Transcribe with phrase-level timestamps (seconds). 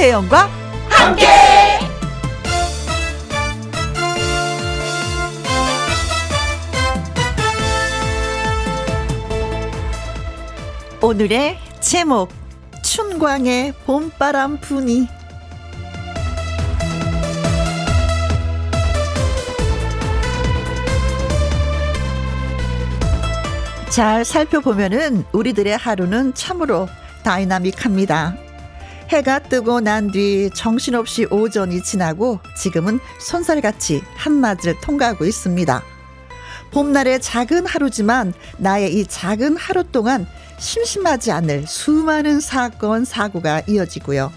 [0.00, 0.48] 김혜영과
[0.88, 1.26] 함께.
[11.02, 12.30] 오늘의 제목
[12.82, 15.06] 춘광의 봄바람 부니
[23.90, 26.88] 잘 살펴보면은 우리들의 하루는 참으로
[27.22, 28.49] 다이나믹합니다.
[29.10, 35.82] 해가 뜨고 난 뒤 정신없이 오전이 지나고 지금은 손살같이 한낮을 통과하고 있습니다.
[36.70, 40.28] 봄날의 작은 하루지만 나의 이 작은 하루 동안
[40.58, 44.32] 심심하지 않을 수많은 사건, 사고가 이어지고요.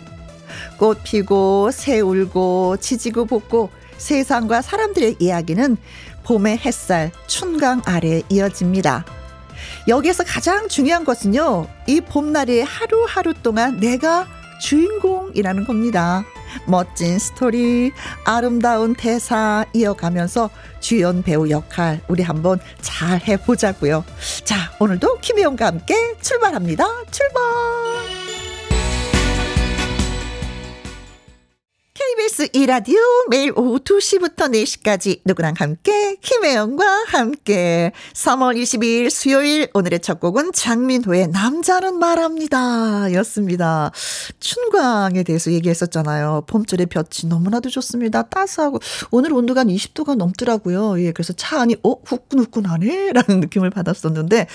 [0.77, 5.77] 꽃 피고, 새 울고, 지지고 볶고, 세상과 사람들의 이야기는
[6.23, 9.05] 봄의 햇살, 춘강 아래 이어집니다.
[9.87, 14.27] 여기에서 가장 중요한 것은요, 이 봄날이 하루하루 동안 내가
[14.63, 16.23] 주인공이라는 겁니다.
[16.65, 17.91] 멋진 스토리,
[18.23, 24.05] 아름다운 대사 이어가면서 주연 배우 역할 우리 한번 잘 해보자고요.
[24.45, 26.85] 자, 오늘도 김혜영과 함께 출발합니다.
[27.11, 28.22] 출발!
[31.95, 32.97] KBS 이라디오
[33.29, 41.27] 매일 오후 2시부터 4시까지 누구랑 함께 김혜영과 함께 3월 22일 수요일 오늘의 첫 곡은 장민호의
[41.27, 43.91] 남자는 말합니다 였습니다.
[44.39, 46.45] 춘광에 대해서 얘기했었잖아요.
[46.47, 48.23] 봄철의 볕이 너무나도 좋습니다.
[48.23, 48.79] 따스하고
[49.11, 50.99] 오늘 온도가 한 20도가 넘더라고요.
[50.99, 54.47] 예, 그래서 차 안이 어 후끈후끈하네 라는 느낌을 받았었는데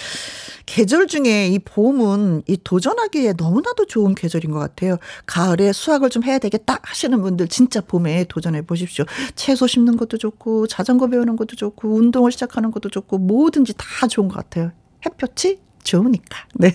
[0.66, 4.98] 계절 중에 이 봄은 이 도전하기에 너무나도 좋은 계절인 것 같아요.
[5.24, 9.04] 가을에 수확을 좀 해야 되겠다 하시는 분들 진짜 봄에 도전해 보십시오.
[9.34, 14.28] 채소 심는 것도 좋고 자전거 배우는 것도 좋고 운동을 시작하는 것도 좋고 뭐든지 다 좋은
[14.28, 14.72] 것 같아요.
[15.04, 15.58] 햇볕이
[15.88, 16.38] 좋으니까.
[16.54, 16.72] 네.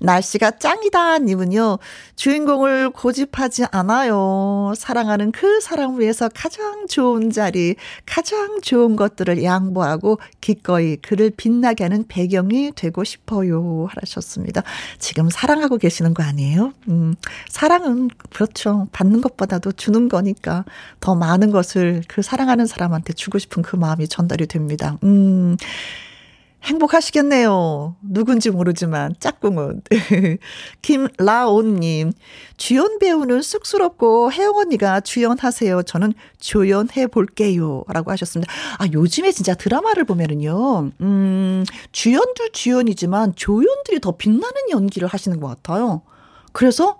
[0.00, 1.78] 날씨가 짱이다 님은요.
[2.16, 4.74] 주인공을 고집하지 않아요.
[4.76, 12.04] 사랑하는 그 사람을 위해서 가장 좋은 자리, 가장 좋은 것들을 양보하고 기꺼이 그를 빛나게 하는
[12.06, 13.88] 배경이 되고 싶어요.
[13.90, 14.62] 하셨습니다.
[14.98, 16.72] 지금 사랑하고 계시는 거 아니에요?
[16.88, 17.14] 음,
[17.48, 18.88] 사랑은 그렇죠.
[18.92, 20.64] 받는 것보다도 주는 거니까
[21.00, 24.98] 더 많은 것을 그 사랑하는 사람한테 주고 싶은 그 마음이 전달이 됩니다.
[25.04, 25.56] 음.
[26.64, 27.96] 행복하시겠네요.
[28.02, 29.82] 누군지 모르지만 짝꿍은.
[30.82, 32.12] 김라온님
[32.56, 35.82] 주연 배우는 쑥스럽고 혜영 언니가 주연하세요.
[35.84, 37.84] 저는 조연해 볼게요.
[37.88, 38.52] 라고 하셨습니다.
[38.78, 46.02] 아, 요즘에 진짜 드라마를 보면은요, 음, 주연도 주연이지만 조연들이 더 빛나는 연기를 하시는 것 같아요.
[46.52, 46.98] 그래서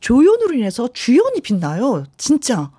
[0.00, 2.04] 조연으로 인해서 주연이 빛나요.
[2.16, 2.70] 진짜.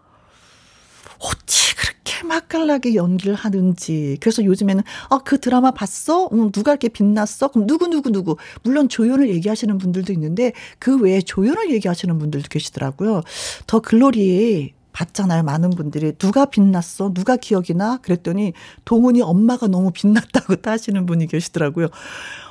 [1.19, 4.17] 어찌 그렇게 맛깔나게 연기를 하는지.
[4.19, 6.27] 그래서 요즘에는, 아, 그 드라마 봤어?
[6.31, 7.49] 음, 누가 이렇게 빛났어?
[7.49, 8.37] 그럼 누구, 누구, 누구.
[8.63, 13.21] 물론 조연을 얘기하시는 분들도 있는데, 그 외에 조연을 얘기하시는 분들도 계시더라고요.
[13.65, 15.43] 더 글로리에 봤잖아요.
[15.43, 16.11] 많은 분들이.
[16.13, 17.13] 누가 빛났어?
[17.13, 17.97] 누가 기억이 나?
[17.97, 18.53] 그랬더니,
[18.85, 21.87] 동훈이 엄마가 너무 빛났다고 따시는 분이 계시더라고요.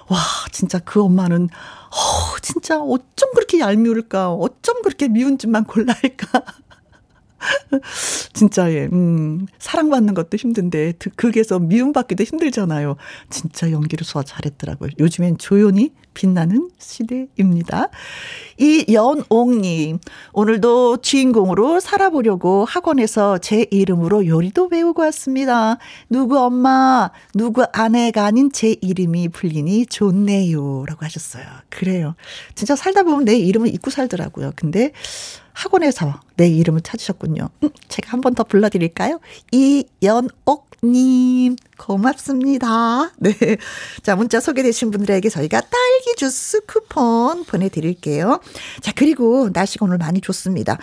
[0.09, 0.19] 와,
[0.53, 4.32] 진짜 그 엄마는, 어, 진짜 어쩜 그렇게 얄미울까?
[4.32, 6.44] 어쩜 그렇게 미운 짓만 골라 할까?
[8.33, 12.97] 진짜, 예, 음, 사랑받는 것도 힘든데, 극에서 미움받기도 힘들잖아요.
[13.31, 14.91] 진짜 연기를 소화 잘했더라고요.
[14.99, 17.89] 요즘엔 조연이 빛나는 시대입니다.
[18.59, 19.99] 이연옥님,
[20.33, 25.77] 오늘도 주인공으로 살아보려고 학원에서 제 이름으로 요리도 배우고 왔습니다.
[26.09, 30.85] 누구 엄마, 누구 아내가 아닌 제 이름이 불리니 좋네요.
[30.87, 31.45] 라고 하셨어요.
[31.69, 32.15] 그래요.
[32.55, 34.53] 진짜 살다 보면 내 이름을 잊고 살더라고요.
[34.57, 34.93] 근데,
[35.56, 37.49] 학원에서 내 이름을 찾으셨군요.
[37.62, 39.21] 음, 제가 한 번 더 불러드릴까요?
[39.53, 43.10] 이연옥 님, 고맙습니다.
[43.19, 43.32] 네.
[44.03, 48.41] 자, 문자 소개되신 분들에게 저희가 딸기 주스 쿠폰 보내드릴게요.
[48.81, 50.78] 자, 그리고 날씨가 오늘 많이 좋습니다.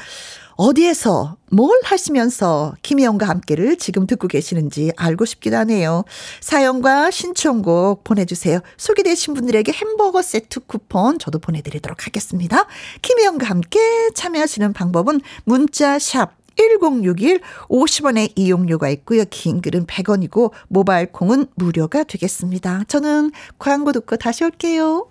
[0.56, 6.04] 어디에서 뭘 하시면서 김혜영과 함께를 지금 듣고 계시는지 알고 싶기도 하네요.
[6.42, 8.60] 사연과 신청곡 보내주세요.
[8.78, 12.68] 소개되신 분들에게 햄버거 세트 쿠폰 저도 보내드리도록 하겠습니다.
[13.02, 13.80] 김혜영과 함께
[14.14, 19.24] 참여하시는 방법은 문자 샵 1061 50원의 이용료가 있고요.
[19.30, 22.84] 긴 글은 100원이고 모바일 콩은 무료가 되겠습니다.
[22.88, 25.08] 저는 광고 듣고 다시 올게요.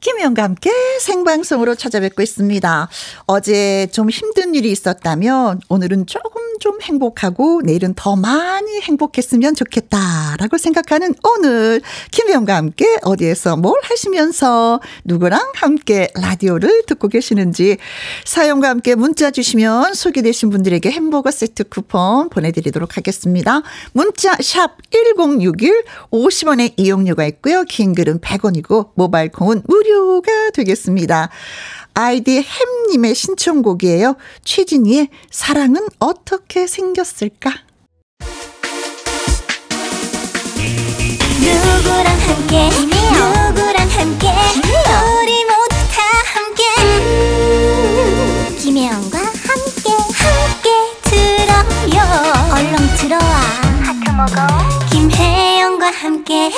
[0.00, 0.70] 김혜영과 함께
[1.00, 2.88] 생방송으로 찾아뵙고 있습니다.
[3.26, 11.14] 어제 좀 힘든 일이 있었다면 오늘은 조금 좀 행복하고 내일은 더 많이 행복했으면 좋겠다라고 생각하는
[11.22, 11.80] 오늘
[12.10, 17.76] 김혜영과 함께 어디에서 뭘 하시면서 누구랑 함께 라디오를 듣고 계시는지
[18.24, 23.62] 사연과 함께 문자 주시면 소개되신 분들에게 햄버거 세트 쿠폰 보내드리도록 하겠습니다.
[23.92, 27.64] 문자 샵 1061 50원의 이용료가 있고요.
[27.64, 31.30] 긴 글은 100원이고 모바일 콩은 무료 무료가 되겠습니다.
[31.94, 34.16] 아이디 햄님의 신청곡이에요.
[34.44, 37.50] 최진희의 사랑은 어떻게 생겼을까?
[41.40, 42.68] 누구랑 함께?
[42.70, 44.28] 누구랑 함께?
[44.28, 46.00] 우리 모두 다
[46.34, 46.62] 함께.
[46.78, 50.70] 음, 김혜영과 함께 함께
[51.02, 51.98] 들어요.
[52.54, 53.34] 얼렁 들어와.
[53.82, 54.46] 하트 먹어.
[54.90, 56.50] 김혜영과 함께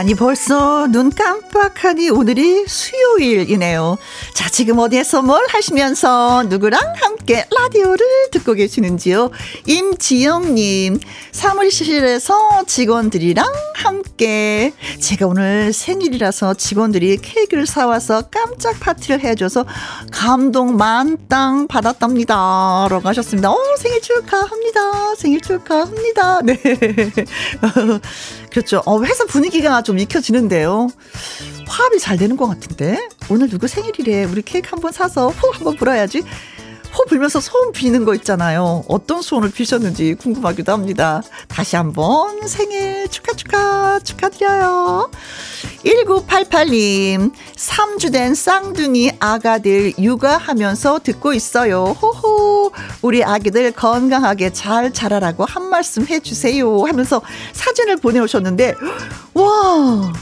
[0.00, 3.98] 아니 벌써 눈 깜빡하니 오늘이 수요일이네요.
[4.32, 9.30] 자 지금 어디에서 뭘 하시면서 누구랑 함께 라디오를 듣고 계시는지요?
[9.66, 11.00] 임지영님
[11.32, 13.44] 사무실에서 직원들이랑
[13.74, 19.66] 함께 제가 오늘 생일이라서 직원들이 케이크를 사와서 깜짝 파티를 해줘서
[20.10, 22.86] 감동 만땅 받았답니다.
[22.88, 23.50] 라고 하셨습니다.
[23.50, 25.14] 어 생일 축하합니다.
[25.16, 26.40] 생일 축하합니다.
[26.40, 26.56] 네.
[28.50, 28.82] 그렇죠.
[28.86, 30.88] 어, 회사 분위기가 좀 익혀지는데요.
[31.66, 33.08] 화합이 잘 되는 것 같은데.
[33.30, 34.24] 오늘 누구 생일이래.
[34.24, 36.22] 우리 케이크 한 번 사서 호 한번 불어야지.
[36.96, 38.84] 호 불면서 소원 비는 거 있잖아요.
[38.88, 41.22] 어떤 소원을 비셨는지 궁금하기도 합니다.
[41.48, 45.10] 다시 한번 생일 축하 축하 축하드려요.
[45.84, 51.96] 1988님, 3주 된 쌍둥이 아가들 육아하면서 듣고 있어요.
[52.02, 52.72] 호호,
[53.02, 56.84] 우리 아기들 건강하게 잘 자라라고 한 말씀 해주세요.
[56.84, 57.22] 하면서
[57.52, 58.74] 사진을 보내오셨는데,
[59.34, 60.12] 와,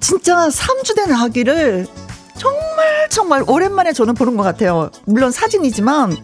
[0.00, 1.86] 진짜 3주 된 아기를
[2.38, 4.90] 정말 정말 오랜만에 저는 보는 것 같아요.
[5.04, 6.16] 물론 사진이지만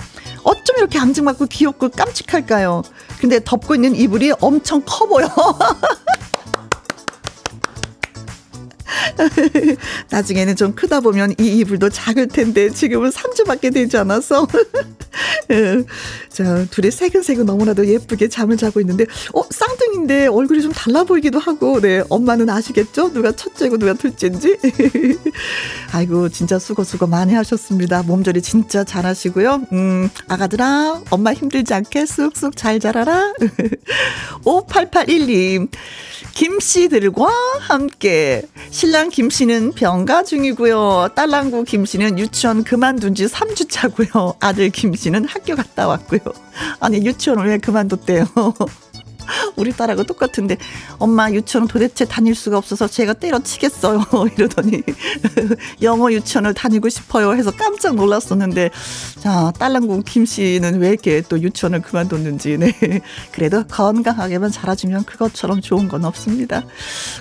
[0.43, 2.83] 어쩜 이렇게 앙증맞고 귀엽고 깜찍할까요?
[3.21, 5.29] 근데 덮고 있는 이불이 엄청 커 보여.
[10.11, 14.47] 나중에는 좀 크다 보면 이 이불도 작을 텐데 지금은 3주밖에 되지 않아서.
[15.51, 15.83] 예.
[16.29, 19.05] 자 둘이 새근새근 너무나도 예쁘게 잠을 자고 있는데
[19.35, 21.81] 어 쌍둥이인데 얼굴이 좀 달라 보이기도 하고.
[21.81, 23.13] 네 엄마는 아시겠죠?
[23.13, 24.59] 누가 첫째고 누가 둘째인지?
[25.93, 28.03] 아이고 진짜 수고 수고 많이 하셨습니다.
[28.03, 29.67] 몸조리 진짜 잘하시고요.
[29.73, 33.35] 음 아가들아 엄마 힘들지 않게 쑥쑥 잘 자라라.
[34.45, 35.69] 5881님
[36.35, 37.29] 김씨들과
[37.61, 38.43] 함께
[38.81, 41.11] 신랑 김 씨는 병가 중이고요.
[41.15, 44.37] 딸랑구 김 씨는 유치원 그만둔 지 3주 차고요.
[44.41, 46.21] 아들 김 씨는 학교 갔다 왔고요.
[46.81, 48.25] 아니 유치원을 왜 그만뒀대요.
[49.57, 50.57] 우리 딸하고 똑같은데
[50.99, 54.03] 엄마 유치원 도대체 다닐 수가 없어서 제가 때려치겠어요
[54.37, 54.83] 이러더니
[55.83, 58.71] 영어 유치원을 다니고 싶어요 해서 깜짝 놀랐었는데
[59.21, 62.73] 자 딸랑구 김 씨는 왜 이렇게 또 유치원을 그만뒀는지 네
[63.31, 66.65] 그래도 건강하게만 자라주면 그것처럼 좋은 건 없습니다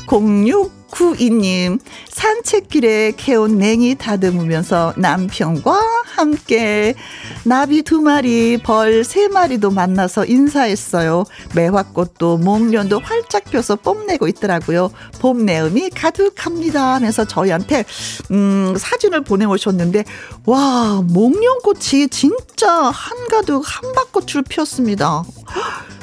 [0.08, 5.80] 06 구이님 산책길에 캐온 냉이 다듬으면서 남편과
[6.16, 6.96] 함께
[7.44, 11.24] 나비 두 마리 벌 세 마리도 만나서 인사했어요.
[11.56, 14.92] 매화꽃도 목련도 활짝 펴서 뽐내고 있더라고요.
[15.20, 17.86] 봄 내음이 가득합니다 하면서 저희한테
[18.32, 20.04] 음 사진을 보내오셨는데
[20.46, 25.24] 와 목련꽃이 진짜 한가득 한밭꽃을 피웠습니다.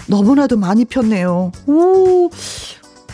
[0.06, 1.52] 너무나도 많이 폈네요.
[1.66, 2.30] 오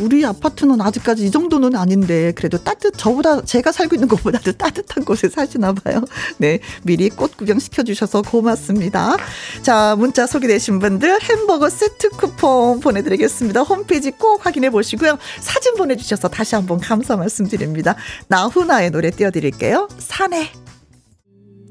[0.01, 5.29] 우리 아파트는 아직까지 이 정도는 아닌데 그래도 따뜻 저보다 제가 살고 있는 곳보다도 따뜻한 곳에
[5.29, 6.03] 사시나 봐요.
[6.39, 9.17] 네, 미리 꽃 구경 시켜 주셔서 고맙습니다.
[9.63, 13.63] 자, 문자 소개되신 분들 햄버거 세트 쿠폰 보내 드리겠습니다.
[13.63, 15.19] 홈페이지 꼭 확인해 보시고요.
[15.41, 17.95] 사진 보내 주셔서 다시 한번 감사 말씀드립니다.
[18.29, 19.89] 나훈아의 노래 띄워 드릴게요.
[19.99, 20.51] 산에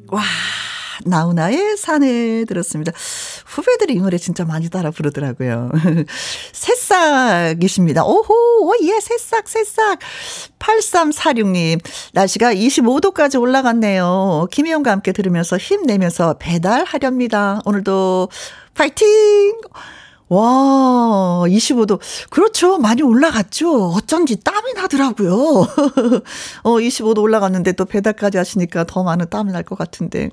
[0.07, 0.21] 와
[1.05, 2.91] 나훈아의 산에 들었습니다.
[3.45, 5.71] 후배들이 이 노래 진짜 많이 따라 부르더라고요.
[6.53, 8.03] 새싹이십니다.
[8.05, 9.99] 오호, 오, 예, 새싹, 새싹.
[10.59, 11.79] 8346님,
[12.13, 14.47] 날씨가 25도까지 올라갔네요.
[14.51, 17.61] 김혜영과 함께 들으면서 힘내면서 배달하렵니다.
[17.65, 18.29] 오늘도
[18.73, 19.07] 파이팅!
[20.29, 21.99] 와, 25도.
[22.29, 22.77] 그렇죠.
[22.77, 23.89] 많이 올라갔죠.
[23.89, 25.33] 어쩐지 땀이 나더라고요.
[26.63, 30.29] 어, 25도 올라갔는데 또 배달까지 하시니까 더 많은 땀이 날것 같은데.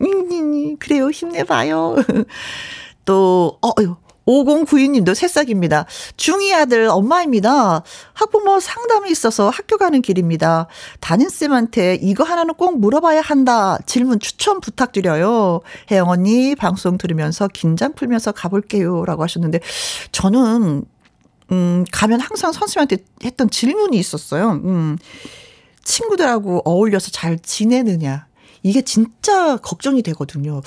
[0.78, 1.10] 그래요.
[1.10, 1.96] 힘내봐요.
[3.04, 3.72] 또, 어,
[4.28, 5.86] 5092님도 새싹입니다.
[6.16, 7.82] 중2 아들 엄마입니다.
[8.12, 10.66] 학부모 상담이 있어서 학교 가는 길입니다.
[11.00, 13.78] 담임쌤한테 이거 하나는 꼭 물어봐야 한다.
[13.86, 15.60] 질문 추천 부탁드려요.
[15.90, 19.04] 혜영 언니 방송 들으면서 긴장 풀면서 가볼게요.
[19.06, 19.60] 라고 하셨는데
[20.12, 20.84] 저는,
[21.52, 24.60] 음, 가면 항상 선생님한테 했던 질문이 있었어요.
[24.64, 24.98] 음,
[25.82, 28.26] 친구들하고 어울려서 잘 지내느냐.
[28.62, 30.60] 이게 진짜 걱정이 되거든요.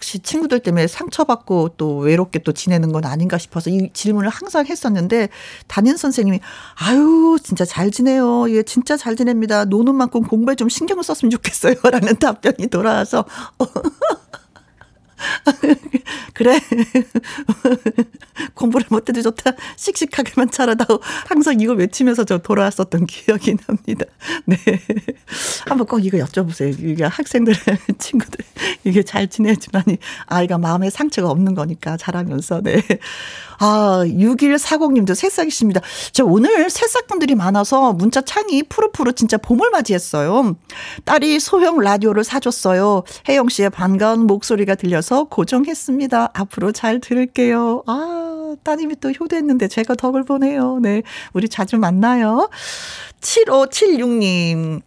[0.00, 5.28] 혹시 친구들 때문에 상처받고 또 외롭게 또 지내는 건 아닌가 싶어서 이 질문을 항상 했었는데
[5.66, 6.40] 담임 선생님이
[6.76, 8.50] 아유 진짜 잘 지내요.
[8.50, 9.66] 예 진짜 잘 지냅니다.
[9.66, 11.74] 노는 만큼 공부에 좀 신경을 썼으면 좋겠어요.
[11.90, 13.26] 라는 답변이 돌아와서
[16.34, 16.58] 그래.
[18.54, 19.52] 공부를 못해도 좋다.
[19.76, 21.00] 씩씩하게만 자라다오.
[21.26, 24.06] 항상 이거 외치면서 저 돌아왔었던 기억이 납니다.
[24.46, 24.56] 네.
[25.66, 26.76] 한번 꼭 이거 여쭤보세요.
[26.82, 27.54] 이게 학생들,
[27.98, 28.44] 친구들,
[28.84, 32.82] 이게 잘 지내지만이 아이가 마음에 상처가 없는 거니까 자라면서, 네.
[33.62, 35.82] 아, 6140님도 새싹이십니다.
[36.12, 40.56] 저 오늘 새싹분들이 많아서 문자 창이 푸르푸르 진짜 봄을 맞이했어요.
[41.04, 43.02] 딸이 소형 라디오를 사줬어요.
[43.28, 46.30] 혜영 씨의 반가운 목소리가 들려서 고정했습니다.
[46.32, 47.82] 앞으로 잘 들을게요.
[47.86, 50.78] 아, 따님이 또 효도했는데 제가 덕을 보네요.
[50.80, 51.02] 네.
[51.34, 52.48] 우리 자주 만나요.
[53.20, 54.80] 7576님.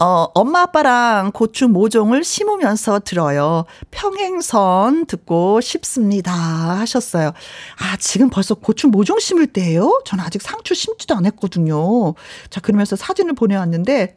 [0.00, 3.64] 어, 엄마 아빠랑 고추 모종을 심으면서 들어요.
[3.90, 6.32] 평행선 듣고 싶습니다.
[6.32, 7.32] 하셨어요.
[7.78, 10.00] 아, 지금 벌써 고추 모종 심을 때예요?
[10.04, 12.14] 저는 아직 상추 심지도 않았거든요.
[12.48, 14.16] 자, 그러면서 사진을 보내왔는데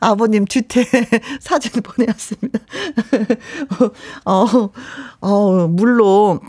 [0.00, 0.84] 아버님 뒤태
[1.40, 2.58] 사진을 보내왔습니다.
[4.26, 4.46] 어,
[5.22, 6.40] 어, 물론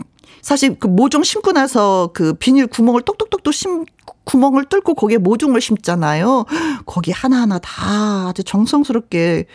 [0.42, 3.86] 사실 그 모종 심고 나서 그 비닐 구멍을 똑똑똑똑 심
[4.24, 6.46] 구멍을 뚫고 거기에 모종을 심잖아요.
[6.86, 9.46] 거기 하나하나 다 아주 정성스럽게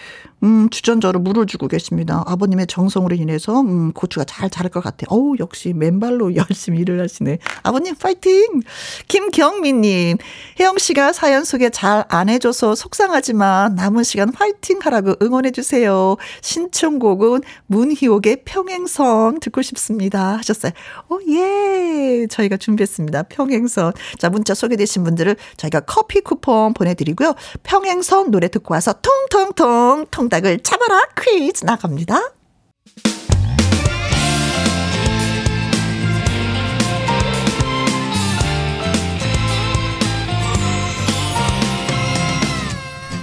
[0.42, 2.24] 음, 주전자로 물을 주고 계십니다.
[2.26, 5.08] 아버님의 정성으로 인해서 음, 고추가 잘 자랄 것 같아요.
[5.10, 7.40] 어우, 역시 맨발로 열심히 일을 하시네.
[7.64, 8.62] 아버님 파이팅!
[9.10, 10.18] 김경민님,
[10.60, 16.16] 혜영 씨가 사연 소개 잘 안 해줘서 속상하지만 남은 시간 파이팅 하라고 응원해 주세요.
[16.42, 20.38] 신청곡은 문희옥의 평행선 듣고 싶습니다.
[20.38, 20.72] 하셨어요.
[21.10, 22.28] 오, 예!
[22.28, 23.24] 저희가 준비했습니다.
[23.24, 23.94] 평행선.
[24.18, 27.34] 자, 문자 소개되신 분들을 저희가 커피 쿠폰 보내드리고요.
[27.64, 32.34] 평행선 노래 듣고 와서 통통통 통 통닭을 잡아라 퀴즈 나갑니다.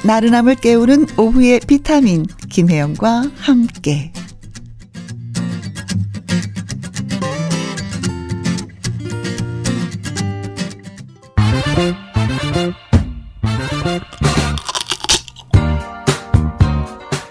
[0.05, 4.13] 나른함을 깨우는 오후의 비타민 김혜영과 함께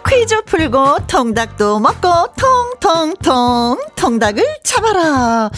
[0.08, 2.10] 퀴즈 풀고 통닭도 먹고
[2.80, 5.50] 통통통 통닭을 잡아라.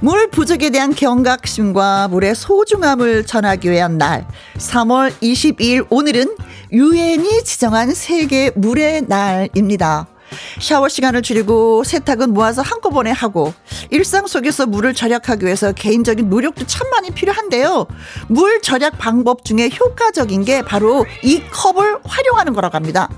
[0.00, 4.26] 물 부족에 대한 경각심과 물의 소중함을 전하기 위한 날
[4.56, 6.36] 3월 22일 오늘은
[6.72, 10.13] 유엔이 지정한 세계 물의 날입니다.
[10.60, 13.52] 샤워 시간을 줄이고 세탁은 모아서 한꺼번에 하고
[13.90, 17.86] 일상 속에서 물을 절약하기 위해서 개인적인 노력도 참 많이 필요한데요.
[18.28, 23.08] 물 절약 방법 중에 효과적인 게 바로 이 컵을 활용하는 거라고 합니다.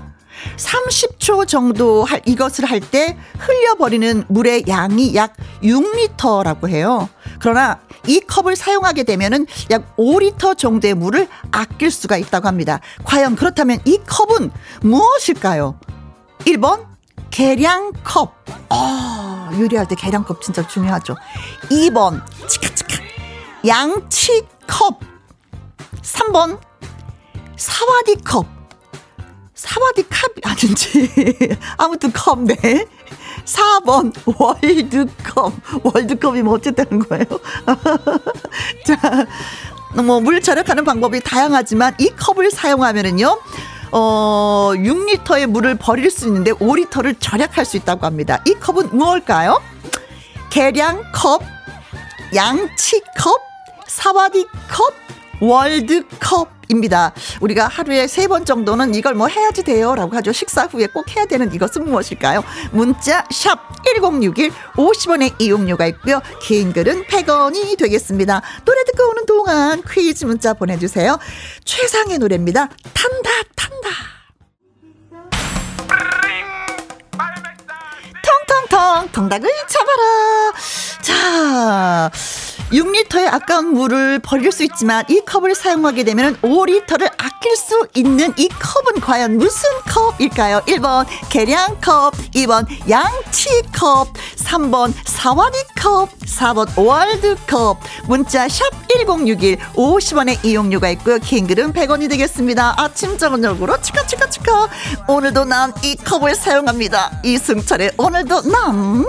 [0.57, 7.09] 30초 정도 할 이것을 할 때 흘려버리는 물의 양이 약 6리터라고 해요.
[7.39, 12.79] 그러나 이 컵을 사용하게 되면은 약 5리터 정도의 물을 아낄 수가 있다고 합니다.
[13.03, 15.79] 과연 그렇다면 이 컵은 무엇일까요?
[16.45, 16.85] 1번
[17.31, 18.33] 계량컵.
[18.69, 21.15] 어, 요리할 때 계량컵 진짜 중요하죠.
[21.69, 22.97] 2번 치카치카
[23.67, 24.99] 양치컵.
[26.01, 26.59] 3번
[27.55, 28.45] 사와디컵.
[29.53, 32.85] 사와디 컵 아닌지 아무튼 컵 네.
[33.45, 35.53] 4번 월드컵.
[35.83, 37.25] 월드컵이 뭐 어쨌다는 거예요?
[38.85, 39.25] 자,
[40.03, 43.39] 뭐 물 절약하는 방법이 다양하지만 이 컵을 사용하면은요.
[43.91, 48.41] 어, 6리터의 물을 버릴 수 있는데 5리터를 절약할 수 있다고 합니다.
[48.45, 49.61] 이 컵은 무엇일까요?
[50.49, 51.41] 계량컵,
[52.35, 53.41] 양치컵,
[53.87, 54.93] 사와디컵,
[55.39, 56.57] 월드컵.
[56.69, 57.13] 입니다.
[57.39, 60.33] 우리가 하루에 세 번 정도는 이걸 뭐 해야지 돼요 라고 하죠.
[60.33, 62.43] 식사 후에 꼭 해야 되는 이것은 무엇일까요?
[62.73, 66.21] 문자 샵 1061 50원의 이용료가 있고요.
[66.41, 68.41] 긴 글은 100원이 되겠습니다.
[68.65, 71.17] 노래 듣고 오는 동안 퀴즈 문자 보내주세요.
[71.63, 72.67] 최상의 노래입니다.
[72.93, 73.89] 탄다 탄다.
[78.23, 80.51] 통통통 통닭을 잡아라.
[81.01, 82.11] 자.
[82.71, 88.49] 6리터의 아까운 물을 버릴 수 있지만 이 컵을 사용하게 되면 5리터를 아낄 수 있는 이
[88.49, 90.61] 컵은 과연 무슨 컵일까요?
[90.67, 97.79] 1번 계량컵, 2번 양치컵, 3번 사와디컵, 4번 월드컵.
[98.07, 101.19] 문자 샵 1061 50원의 이용료가 있고요.
[101.19, 102.73] 킹글은 100원이 되겠습니다.
[102.77, 104.69] 아침 저녁으로 치카치카치카.
[105.07, 107.21] 오늘도 난 이 컵을 사용합니다.
[107.23, 109.05] 이승철의 오늘도 난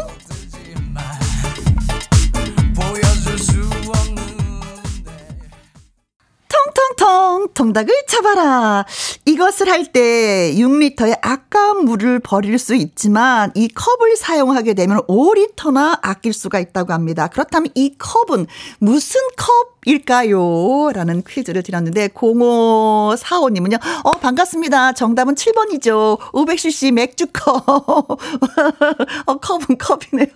[6.59, 8.85] 통통 통 통닭을 잡아라.
[9.25, 16.35] 이것을 할 때 6리터의 아까운 물을 버릴 수 있지만 이 컵을 사용하게 되면 5리터나 아낄
[16.35, 17.29] 수가 있다고 합니다.
[17.29, 18.47] 그렇다면 이 컵은
[18.81, 20.91] 무슨 컵 일까요?
[20.93, 23.79] 라는 퀴즈를 드렸는데 0545님은요.
[24.05, 24.93] 어 반갑습니다.
[24.93, 26.19] 정답은 7번이죠.
[26.33, 27.65] 500cc 맥주컵.
[29.27, 30.29] 어 컵은 컵이네요.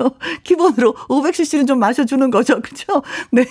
[0.44, 2.62] 기본으로 500cc는 좀 마셔주는 거죠.
[2.62, 3.02] 그죠?
[3.30, 3.44] 네.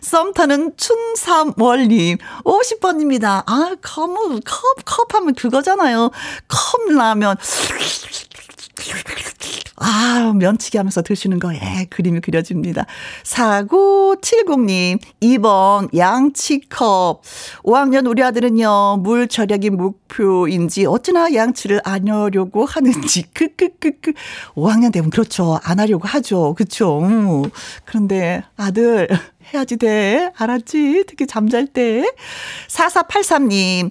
[0.00, 2.18] 썸 타는 춘삼월님
[2.66, 3.42] 50번입니다.
[3.46, 6.10] 아 컵은 컵, 컵 하면 그거잖아요.
[6.48, 7.36] 컵라면
[9.78, 12.86] 아, 면치기 하면서 드시는 거, 예, 그림이 그려집니다.
[13.24, 17.22] 4970님, 2번, 양치컵.
[17.62, 24.12] 5학년 우리 아들은요, 물 절약이 목표인지, 어찌나 양치를 안 하려고 하는지, 크크크크.
[24.54, 25.58] 5학년 되면 그렇죠.
[25.62, 26.54] 안 하려고 하죠.
[26.54, 27.00] 그쵸.
[27.00, 27.42] 음.
[27.84, 29.08] 그런데 아들,
[29.52, 30.30] 해야지 돼.
[30.36, 31.04] 알았지?
[31.06, 32.04] 특히 잠잘 때.
[32.68, 33.90] 4483님,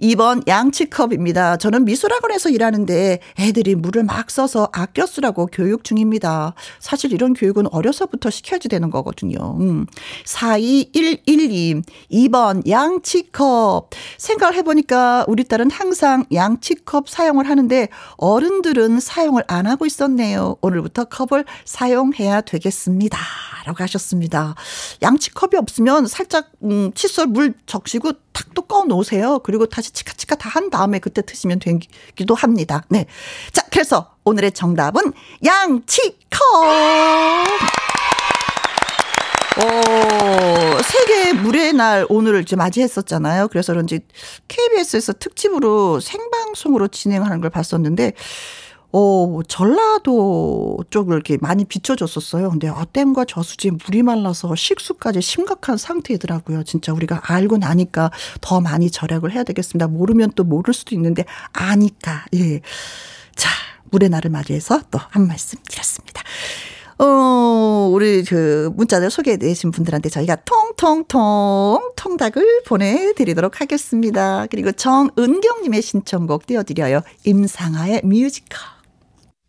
[0.00, 1.56] 2번 양치컵입니다.
[1.56, 6.54] 저는 미술학원에서 일하는데 애들이 물을 막 써서 아껴 쓰라고 교육 중입니다.
[6.78, 9.56] 사실 이런 교육은 어려서부터 시켜야지 되는 거거든요.
[9.60, 9.86] 음.
[10.24, 13.90] 42112 2번 양치컵.
[14.18, 20.56] 생각을 해보니까 우리 딸은 항상 양치컵 사용을 하는데 어른들은 사용을 안 하고 있었네요.
[20.60, 23.18] 오늘부터 컵을 사용해야 되겠습니다.
[23.64, 24.54] 라고 하셨습니다.
[25.02, 29.40] 양치컵이 없으면 살짝 음, 칫솔 물 적시고 탁또꺼 놓으세요.
[29.40, 32.82] 그리고 다시 치카치카 다 한 다음에 그때 드시면 되기도 합니다.
[32.88, 33.04] 네.
[33.52, 35.12] 자, 그래서 오늘의 정답은
[35.44, 36.18] 양치컵.
[39.58, 43.48] 어, 세계 물의 날 오늘을 이제 맞이했었잖아요.
[43.48, 44.00] 그래서 그런지
[44.46, 48.12] KBS에서 특집으로 생방송으로 진행하는 걸 봤었는데
[48.90, 52.50] 어, 전라도 쪽을 이렇게 많이 비춰줬었어요.
[52.50, 56.64] 근데 어, 댐과 저수지에 물이 말라서 식수까지 심각한 상태더라고요.
[56.64, 59.88] 진짜 우리가 알고 나니까 더 많이 절약을 해야 되겠습니다.
[59.88, 62.24] 모르면 또 모를 수도 있는데 아니까.
[62.34, 62.60] 예.
[63.36, 63.50] 자,
[63.90, 66.22] 물의 날을 맞이해서 또 한 말씀 드렸습니다.
[66.98, 74.46] 어, 우리 그 문자들 소개해 주신 분들한테 저희가 통통통 통닭을 보내드리도록 하겠습니다.
[74.50, 77.02] 그리고 정은경님의 신청곡 띄워드려요.
[77.24, 78.77] 임상아의 뮤지컬.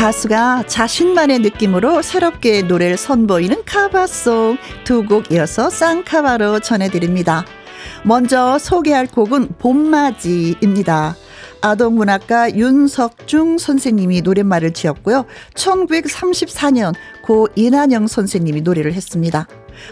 [0.00, 7.44] 가수가 자신만의 느낌으로 새롭게 노래를 선보이는 카바송 두 곡 이어서 쌍카바로 전해드립니다.
[8.02, 11.16] 먼저 소개할 곡은 봄맞이입니다.
[11.60, 15.26] 아동문학가 윤석중 선생님이 노랫말을 지었고요.
[15.52, 19.46] 1934년 고 이난영 선생님이 노래를 했습니다.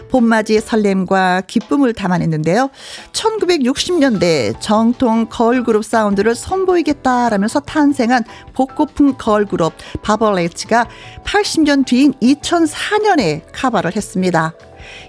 [0.09, 2.69] 봄맞이 설렘과 기쁨을 담아냈는데요.
[3.11, 8.23] 1960년대 정통 걸그룹 사운드를 선보이겠다라면서 탄생한
[8.53, 10.87] 복고풍 걸그룹 바벌레츠가
[11.23, 14.53] 80년 뒤인 2004년에 카바를 했습니다.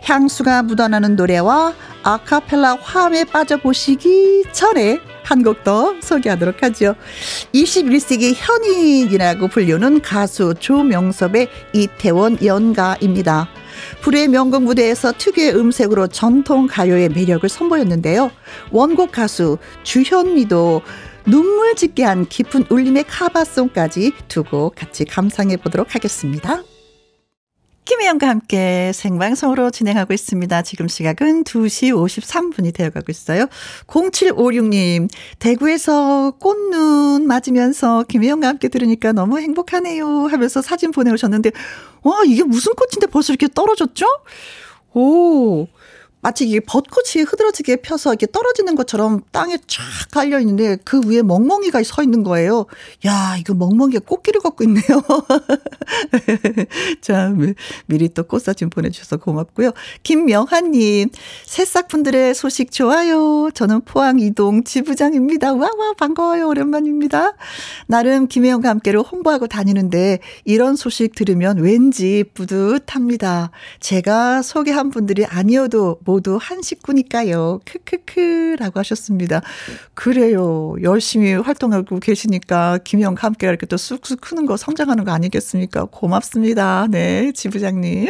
[0.04, 6.94] 향수가 묻어나는 노래와 아카펠라 화음에 빠져보시기 전에 한 곡 더 소개하도록 하죠.
[7.54, 13.48] 21세기 현인이라고 불리는 가수 조명섭의 이태원 연가입니다.
[14.02, 18.30] 불의 명곡 무대에서 특유의 음색으로 전통 가요의 매력을 선보였는데요.
[18.70, 20.82] 원곡 가수 주현미도
[21.26, 26.62] 눈물 짓게 한 깊은 울림의 카바송까지 두고 같이 감상해 보도록 하겠습니다.
[27.90, 30.62] 김혜영과 함께 생방송으로 진행하고 있습니다.
[30.62, 33.46] 지금 시각은 2시 53분이 되어가고 있어요.
[33.88, 35.08] 0756님,
[35.40, 41.50] 대구에서 꽃눈 맞으면서 김혜영과 함께 들으니까 너무 행복하네요 하면서 사진 보내오셨는데,
[42.02, 44.06] 와, 이게 무슨 꽃인데 벌써 이렇게 떨어졌죠?
[44.94, 45.66] 오,
[46.22, 51.82] 마치 이게 벚꽃이 흐드러지게 펴서 이렇게 떨어지는 것처럼 땅에 쫙 깔려 있는데 그 위에 멍멍이가
[51.82, 52.66] 서 있는 거예요.
[53.06, 54.82] 야, 이거 멍멍이가 꽃길을 걷고 있네요.
[57.00, 57.34] 자,
[57.86, 59.72] 미리 또 꽃사진 보내주셔서 고맙고요.
[60.02, 61.08] 김명환님,
[61.46, 63.50] 새싹분들의 소식 좋아요.
[63.54, 65.54] 저는 포항 이동 지부장입니다.
[65.54, 66.48] 와, 와, 반가워요.
[66.48, 67.32] 오랜만입니다.
[67.86, 73.50] 나름 김혜영과 함께로 홍보하고 다니는데 이런 소식 들으면 왠지 뿌듯합니다.
[73.80, 77.60] 제가 소개한 분들이 아니어도 모두 한 식구니까요.
[77.64, 79.42] 크크크라고 하셨습니다.
[79.94, 80.74] 그래요.
[80.82, 85.84] 열심히 활동하고 계시니까 김영과 함께 이렇게 또 쑥쑥 크는 거 성장하는 거 아니겠습니까?
[85.84, 86.88] 고맙습니다.
[86.90, 88.08] 네, 지부장님.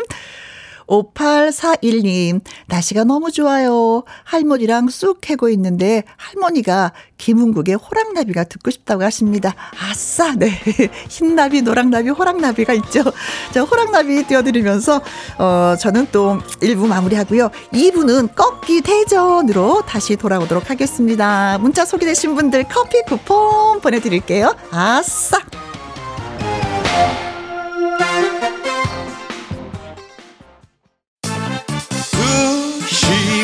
[0.91, 4.03] 5841님, 날씨가 너무 좋아요.
[4.25, 9.55] 할머니랑 쑥 캐고 있는데 할머니가 김은국의 호랑나비가 듣고 싶다고 하십니다.
[9.79, 10.51] 아싸, 네.
[11.09, 13.05] 흰나비, 노랑나비, 호랑나비가 있죠.
[13.53, 15.01] 자, 호랑나비 띄워드리면서,
[15.39, 17.51] 어, 저는 또 1부 마무리하고요.
[17.73, 21.59] 2부는 꺾기 대전으로 다시 돌아오도록 하겠습니다.
[21.59, 24.57] 문자 소개되신 분들 커피 쿠폰 보내드릴게요.
[24.73, 25.39] 아싸!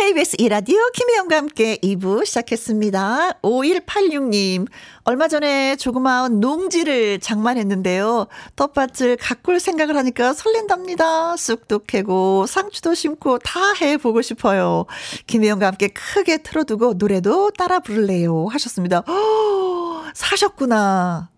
[0.00, 3.40] KBS 이라디오 김혜영과 함께 2부 시작했습니다.
[3.42, 4.66] 5186님,
[5.04, 8.26] 얼마 전에 조그마한 농지를 장만했는데요.
[8.56, 11.36] 텃밭을 가꿀 생각을 하니까 설렌답니다.
[11.36, 14.86] 쑥도 캐고 상추도 심고 다 해보고 싶어요.
[15.26, 18.46] 김혜영과 함께 크게 틀어두고 노래도 따라 부를래요.
[18.46, 19.00] 하셨습니다.
[19.06, 21.28] 허, 사셨구나.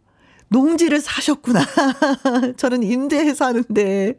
[0.52, 1.60] 농지를 사셨구나.
[2.56, 4.14] 저는 임대해 사는데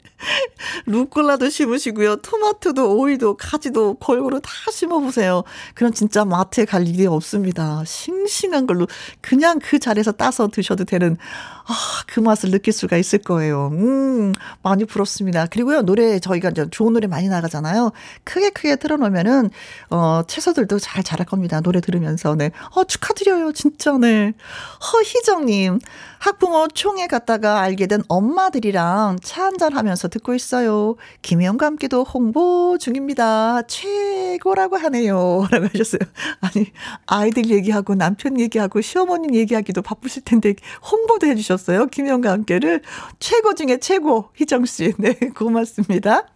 [0.88, 2.18] 루꼴라도 심으시고요.
[2.18, 5.44] 토마토도 오이도 가지도 골고루 다 심어 보세요.
[5.76, 7.84] 그럼 진짜 마트에 갈 일이 없습니다.
[7.86, 8.88] 싱싱한 걸로
[9.22, 11.18] 그냥 그 자리에서 따서 드셔도 되는
[11.66, 11.74] 아,
[12.08, 13.70] 그 맛을 느낄 수가 있을 거예요.
[13.72, 15.46] 음, 많이 부럽습니다.
[15.46, 17.92] 그리고요, 노래, 저희가 이제 좋은 노래 많이 나가잖아요.
[18.26, 19.50] 크게 크게 틀어놓으면은,
[19.90, 21.62] 어, 채소들도 잘 자랄 겁니다.
[21.62, 22.52] 노래 들으면서, 네.
[22.72, 23.54] 어, 축하드려요.
[23.54, 24.34] 진짜, 네.
[24.92, 25.80] 허희정님,
[26.20, 30.96] 학부모 총회 갔다가 알게 된 엄마들이랑 차 한잔 하면서 듣고 있어요.
[31.22, 33.62] 김혜영과 함께도 홍보 중입니다.
[33.64, 35.48] 최고라고 하네요.
[35.52, 36.00] 라고 하셨어요.
[36.40, 36.72] 아니,
[37.06, 40.56] 아이들 얘기하고 남편 얘기하고 시어머님 얘기하기도 바쁘실 텐데
[40.90, 41.53] 홍보도 해주셨어요.
[41.88, 42.82] 김혜영과 함께를
[43.20, 44.30] 최고 중에 최고.
[44.36, 44.94] 희정씨.
[44.98, 46.28] 네, 고맙습니다.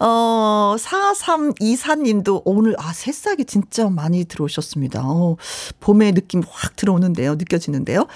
[0.00, 5.02] 어, 4324님도 오늘, 아, 새싹이 진짜 많이 들어오셨습니다.
[5.04, 5.36] 어,
[5.80, 7.34] 봄의 느낌 확 들어오는데요.
[7.36, 8.06] 느껴지는데요.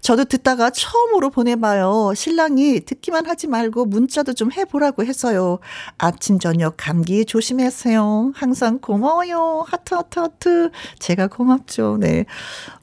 [0.00, 2.12] 저도 듣다가 처음으로 보내봐요.
[2.14, 5.58] 신랑이 듣기만 하지 말고 문자도 좀 해보라고 했어요.
[5.96, 8.32] 아침, 저녁 감기 조심하세요.
[8.34, 9.64] 항상 고마워요.
[9.66, 10.70] 하트, 하트, 하트.
[10.98, 11.98] 제가 고맙죠.
[12.00, 12.24] 네.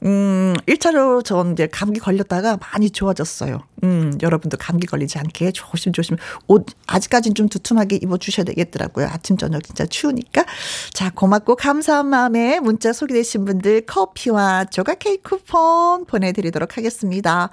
[0.04, 3.60] 음, 1차로 전 이제 감기 걸렸다가 많이 좋아졌어요.
[3.84, 6.16] 음, 여러분도 감기 걸리지 않게 조심조심.
[6.46, 9.06] 옷, 아직까지는 좀 두툼하게 입어 주셔야 되겠더라고요.
[9.06, 10.44] 아침, 저녁 진짜 추우니까.
[10.92, 17.50] 자, 고맙고 감사한 마음에 문자 소개되신 분들 커피와 조각 케이크 쿠폰 보내 드리도록 하겠습니다.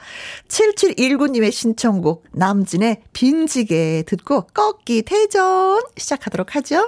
[0.47, 6.88] 7719 님의 신청곡 남진의 빈지게 듣고 꺾기 대전 시작하도록 하죠.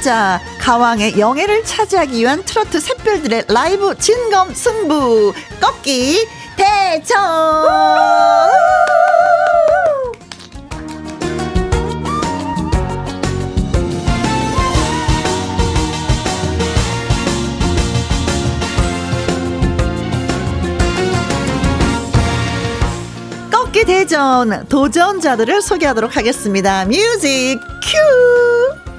[0.00, 7.20] 반짝반짝 가왕의 영예를 차지하기 위한 트로트 샛별들의 라이브 진검 승부 꺾기 대전
[23.50, 26.84] 꺾기 대전 도전자들을 소개하도록 하겠습니다.
[26.86, 28.89] 뮤직 큐!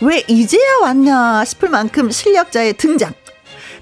[0.00, 3.12] 왜 이제야 왔냐 싶을 만큼 실력자의 등장.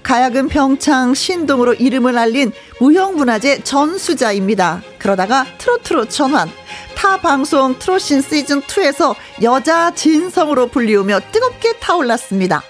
[0.01, 4.81] 가야금 병창 신동으로 이름을 알린 무형문화재 전수자입니다.
[4.97, 6.49] 그러다가 트로트로 전환.
[6.95, 12.63] 타 방송 트롯신 시즌2에서 여자 진성으로 불리우며 뜨겁게 타올랐습니다.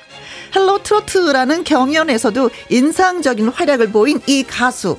[0.55, 4.97] 헬로 트로트라는 경연에서도 인상적인 활약을 보인 이 가수.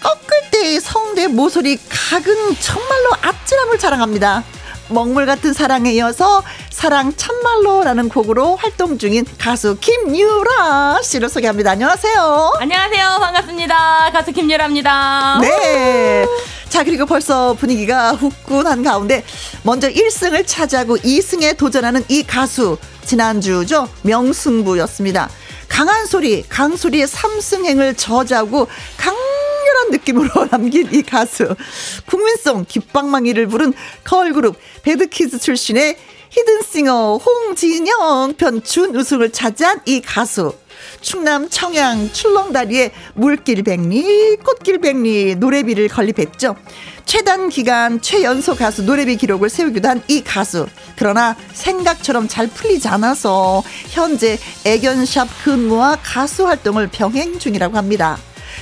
[0.00, 4.44] 꺾을 때의 성대 모서리 각은 정말로 아찔함을 자랑합니다.
[4.90, 11.72] 먹물 같은 사랑에 이어서 사랑 참말로라는 곡으로 활동 중인 가수 김유라 씨를 소개합니다.
[11.72, 12.52] 안녕하세요.
[12.58, 13.18] 안녕하세요.
[13.20, 14.10] 반갑습니다.
[14.12, 15.38] 가수 김유라입니다.
[15.40, 16.26] 네.
[16.68, 19.24] 자, 그리고 벌써 분위기가 후끈한 가운데
[19.62, 22.78] 먼저 1승을 차지하고 2승에 도전하는 이 가수.
[23.04, 23.88] 지난주죠.
[24.02, 25.28] 명승부였습니다.
[25.68, 29.14] 강한 소리, 강소리의 3승행을 저지하고 강
[29.70, 31.54] 렬한 느낌으로 남긴 이 가수.
[32.06, 33.72] 국민송 깃방망이를 부른
[34.04, 35.96] 걸그룹 배드키즈 출신의
[36.30, 40.54] 히든싱어 홍진영 편 준우승을 차지한 이 가수.
[41.00, 46.56] 충남 청양 출렁다리에 물길백리 꽃길백리 노래비를 건립했죠.
[47.04, 50.66] 최단 기간 최연소 가수 노래비 기록을 세우기도 한 이 가수.
[50.96, 58.16] 그러나 생각처럼 잘 풀리지 않아서 현재 애견샵 근무와 가수 활동을 병행 중이라고 합니다.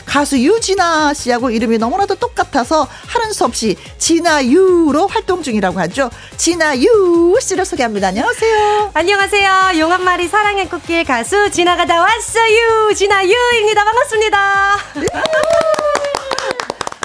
[0.08, 6.10] 가수 유진아 씨하고 이름이 너무나도 똑같아서 하는 수 없이 진아유로 활동 중이라고 하죠.
[6.36, 8.08] 진아유 씨를 소개합니다.
[8.08, 8.90] 안녕하세요.
[8.94, 9.78] 안녕하세요.
[9.78, 12.94] 용한 마리 사랑의 꽃길 가수 지나가다 왔어요.
[12.94, 13.84] 진아유입니다.
[13.84, 14.76] 반갑습니다.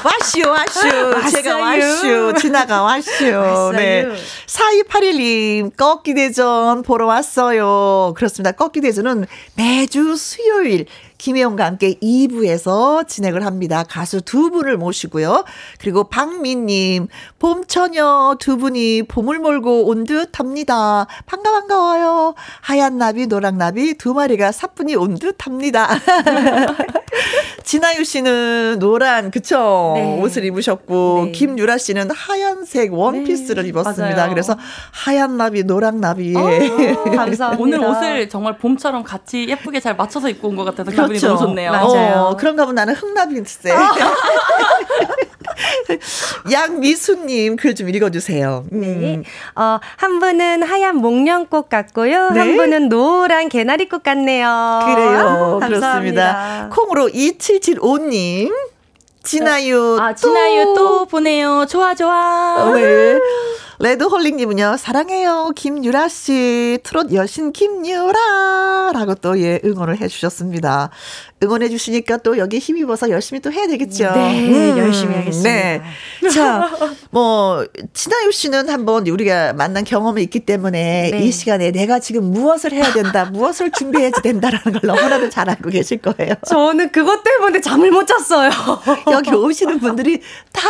[0.05, 4.05] 와슈 와슈 제가 와슈 지나가 와슈 네
[4.47, 10.87] 4281님 꺾기 대전 보러 왔어요 그렇습니다 꺾기 대전은 매주 수요일
[11.27, 13.85] 김혜영과 함께 2부에서 진행을 합니다.
[13.87, 15.45] 가수 두 분을 모시고요.
[15.79, 17.07] 그리고 박민님,
[17.39, 21.07] 봄처녀 두 분이 봄을 몰고 온 듯 합니다.
[21.25, 22.35] 반가 반가워요.
[22.59, 25.87] 하얀 나비, 노랑 나비 두 마리가 사뿐히 온 듯 합니다.
[27.63, 29.93] 진아유 씨는 노란, 그쵸?
[29.95, 30.19] 네.
[30.19, 31.31] 옷을 입으셨고, 네.
[31.31, 33.69] 김유라 씨는 하얀색 원피스를 네.
[33.69, 34.15] 입었습니다.
[34.15, 34.29] 맞아요.
[34.29, 34.57] 그래서
[34.91, 36.35] 하얀 나비, 노랑 나비.
[36.35, 36.41] 어,
[37.15, 37.55] 감사합니다.
[37.59, 41.13] 오늘 옷을 정말 봄처럼 같이 예쁘게 잘 맞춰서 입고 온 것 같아서 그렇죠.
[41.13, 41.71] 기분이 너무 좋네요.
[41.71, 42.21] 맞아요.
[42.21, 43.73] 어, 그런가 보면 나는 흑나비일세.
[46.51, 48.65] 양미수님 글 좀 읽어주세요.
[48.71, 48.79] 음.
[49.01, 49.23] 네.
[49.55, 52.29] 어, 한 분은 하얀 목련꽃 같고요.
[52.29, 52.39] 네?
[52.39, 54.81] 한 분은 노란 개나리꽃 같네요.
[54.85, 55.59] 그래요.
[55.65, 56.69] 그렇습니다.
[56.71, 58.53] 콩으로 2775님.
[59.23, 59.97] 진아유.
[59.99, 61.65] 아, 진아유 또, 또 보내요.
[61.67, 62.71] 좋아, 좋아.
[62.75, 63.17] 네.
[63.83, 65.51] 레드홀릭님은요, 사랑해요.
[65.57, 66.79] 김유라 씨.
[66.83, 68.91] 트롯 여신 김유라.
[68.93, 70.89] 라고 또 예, 응원을 해주셨습니다.
[71.43, 74.11] 응원해 주시니까 또 여기 힘입어서 열심히 또 해야 되겠죠.
[74.13, 75.49] 네, 음, 열심히 하겠습니다.
[75.49, 75.81] 네.
[76.33, 76.71] 자,
[77.11, 81.19] 뭐 진아유 씨는 한번 우리가 만난 경험이 있기 때문에 네.
[81.19, 85.97] 이 시간에 내가 지금 무엇을 해야 된다, 무엇을 준비해야 된다라는 걸 너무나도 잘 알고 계실
[85.97, 86.35] 거예요.
[86.47, 88.49] 저는 그것 때문에 잠을 못 잤어요.
[89.11, 90.21] 여기 오시는 분들이
[90.53, 90.61] 다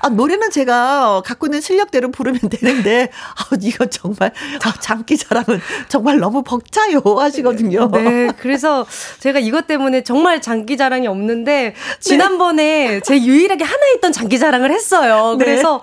[0.00, 4.32] 아, 노래는 제가 갖고 있는 실력대로 부르면 되는데 아, 이거 정말
[4.64, 7.90] 아, 장기 자랑은 정말 너무 벅차요 하시거든요.
[7.92, 8.86] 네, 그래서
[9.20, 13.00] 제가 이것 때문에 정 정말 장기 자랑이 없는데 지난번에 네.
[13.00, 15.36] 제 유일하게 하나 있던 장기 자랑을 했어요.
[15.38, 15.44] 네.
[15.44, 15.80] 그래서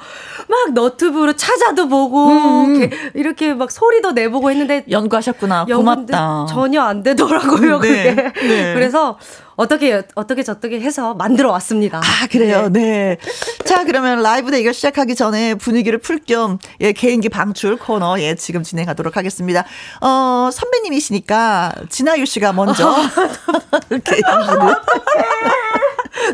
[0.49, 2.89] 막 너튜브로 찾아도 보고 음.
[3.13, 5.65] 이렇게 막 소리도 내보고 했는데 연구하셨구나.
[5.65, 6.47] 고맙다.
[6.49, 7.79] 전혀 안 되더라고요.
[7.79, 8.13] 네.
[8.13, 8.31] 그게.
[8.45, 8.73] 네.
[8.73, 9.17] 그래서
[9.55, 11.99] 어떻게 어떻게 저떻게 해서 만들어 왔습니다.
[11.99, 12.69] 아, 그래요.
[12.69, 13.17] 네.
[13.65, 18.63] 자, 그러면 라이브 대결 시작하기 전에 분위기를 풀 겸 예, 개인기 방출 코너 예, 지금
[18.63, 19.63] 진행하도록 하겠습니다.
[20.01, 22.93] 어, 선배님이시니까 진아유 씨가 먼저
[23.89, 24.75] 개인기를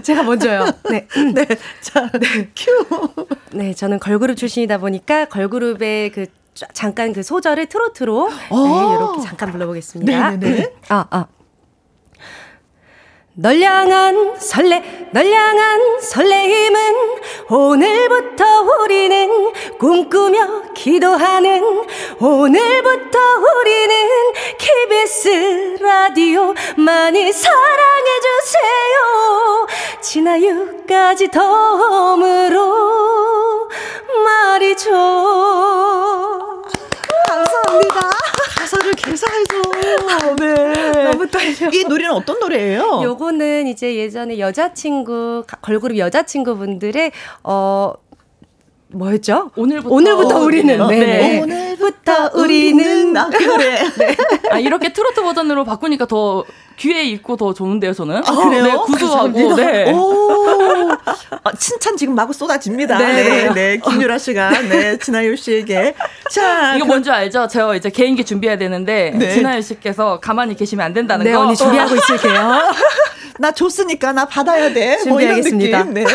[0.03, 0.65] 제가 먼저요.
[0.89, 1.07] 네.
[1.33, 1.45] 네.
[1.81, 2.09] 자,
[2.55, 3.09] 큐.
[3.51, 8.67] 네, 저는 걸그룹 출신이다 보니까 걸그룹의 그 자- 잠깐 그 소절을 트로트로 오.
[8.67, 10.31] 네, 이렇게 잠깐 불러보겠습니다.
[10.31, 10.73] 네네네.
[10.89, 11.25] 아, 아.
[13.33, 16.95] 널 향한 설레, 널 향한 설레임은
[17.49, 18.43] 오늘부터
[18.83, 21.63] 우리는 꿈꾸며 기도하는
[22.19, 23.19] 오늘부터
[23.59, 23.95] 우리는
[24.57, 28.57] KBS 라디오 많이 사랑해주세요.
[30.01, 32.59] 지나유까지 덤으로
[34.25, 34.91] 말이죠.
[37.29, 38.11] 감사합니다.
[38.71, 40.35] 가사를 개사해서.
[40.39, 41.03] 네.
[41.11, 41.69] 너무 떨려.
[41.73, 43.01] 이 노래는 어떤 노래예요?
[43.03, 47.11] 요거는 이제 예전에 여자친구 가- 걸그룹 여자친구분들의
[47.43, 47.93] 어
[48.93, 49.51] 뭐였죠?
[49.55, 50.99] 오늘부터 오늘부터 우리는 네.
[50.99, 51.39] 네.
[51.41, 53.79] 오늘부터 우리는 아, 그 노래.
[54.51, 56.43] 아, 이렇게 트로트 버전으로 바꾸니까 더
[56.77, 58.17] 귀에 익고 더 좋은데요, 저는.
[58.25, 58.63] 아, 그래요?
[58.63, 59.55] 네, 구수하고.
[59.55, 59.91] 네.
[59.93, 60.89] 오.
[61.43, 62.97] 아, 칭찬 지금 마구 쏟아집니다.
[62.97, 63.13] 네.
[63.23, 63.77] 네, 네.
[63.77, 65.93] 김유라 씨가, 네, 진아유 씨에게.
[66.31, 66.75] 자.
[66.75, 67.47] 이거 뭔지 알죠?
[67.47, 69.31] 제가 이제 개인기 준비해야 되는데 네.
[69.33, 71.41] 진아유 씨께서 가만히 계시면 안 된다는 네 거.
[71.41, 72.61] 언니 준비하고 있을게요.
[73.39, 74.97] 나 줬으니까 나 받아야 돼.
[75.07, 75.83] 뭐 이런 준비하겠습니다.
[75.85, 75.93] 느낌.
[75.93, 76.05] 네.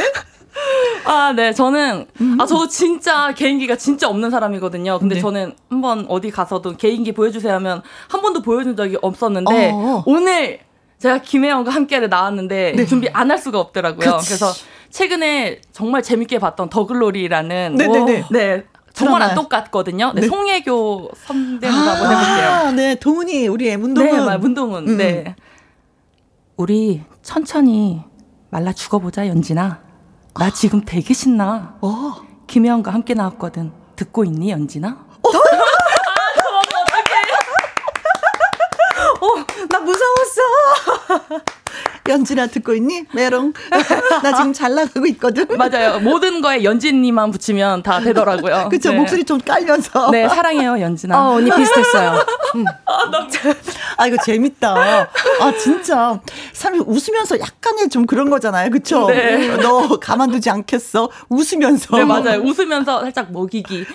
[1.05, 1.53] 아, 네.
[1.53, 2.37] 저는 음.
[2.41, 4.99] 아 저도 진짜 개인기가 진짜 없는 사람이거든요.
[4.99, 5.21] 근데 네.
[5.21, 10.03] 저는 한번 어디 가서도 개인기 보여주세요 하면 한 번도 보여준 적이 없었는데 어.
[10.07, 10.59] 오늘
[10.99, 14.11] 제가 김혜영과 함께를 나왔는데 준비 안 할 수가 없더라고요.
[14.11, 14.17] 네.
[14.17, 14.29] 그치.
[14.29, 14.53] 그래서
[14.91, 18.25] 최근에 정말 재밌게 봤던 더글로리라는 네네네.
[18.31, 18.65] 네.
[18.95, 19.35] 정말 안.
[19.35, 20.13] 똑같거든요.
[20.15, 20.27] 네, 네.
[20.27, 22.49] 송혜교 선배님도 한번 해볼게요.
[22.49, 22.95] 아, 네.
[22.95, 24.11] 동훈이, 우리의 문동훈.
[24.11, 24.89] 네, 말 문동은.
[24.89, 24.97] 음.
[24.97, 25.37] 네.
[26.57, 28.01] 우리 천천히
[28.49, 29.83] 말라 죽어보자 연진아.
[30.39, 31.77] 나 지금 되게 신나.
[31.81, 32.15] 어.
[32.47, 33.73] 김혜영과 함께 나왔거든.
[33.97, 35.07] 듣고 있니 연진아?
[39.71, 40.41] 나 무서웠어.
[42.09, 43.05] 연진아 듣고 있니?
[43.15, 43.53] 메롱.
[44.23, 45.47] 나 지금 잘 나가고 있거든.
[45.57, 45.99] 맞아요.
[46.01, 48.69] 모든 거에 연진님만 붙이면 다 되더라고요.
[48.71, 48.91] 그쵸.
[48.91, 48.97] 네.
[48.97, 50.11] 목소리 좀 깔면서.
[50.11, 51.19] 네, 사랑해요 연진아.
[51.19, 52.11] 어 언니 비슷했어요.
[52.87, 53.11] 아,
[54.07, 54.75] 이거 재밌다.
[55.41, 56.21] 아, 진짜.
[56.53, 58.71] 사람이 웃으면서 약간의 좀 그런 거잖아요.
[58.71, 59.07] 그쵸?
[59.07, 59.57] 네.
[59.57, 61.09] 너 가만두지 않겠어?
[61.29, 61.97] 웃으면서.
[61.97, 62.41] 네, 맞아요.
[62.41, 63.87] 웃으면서 살짝 먹이기.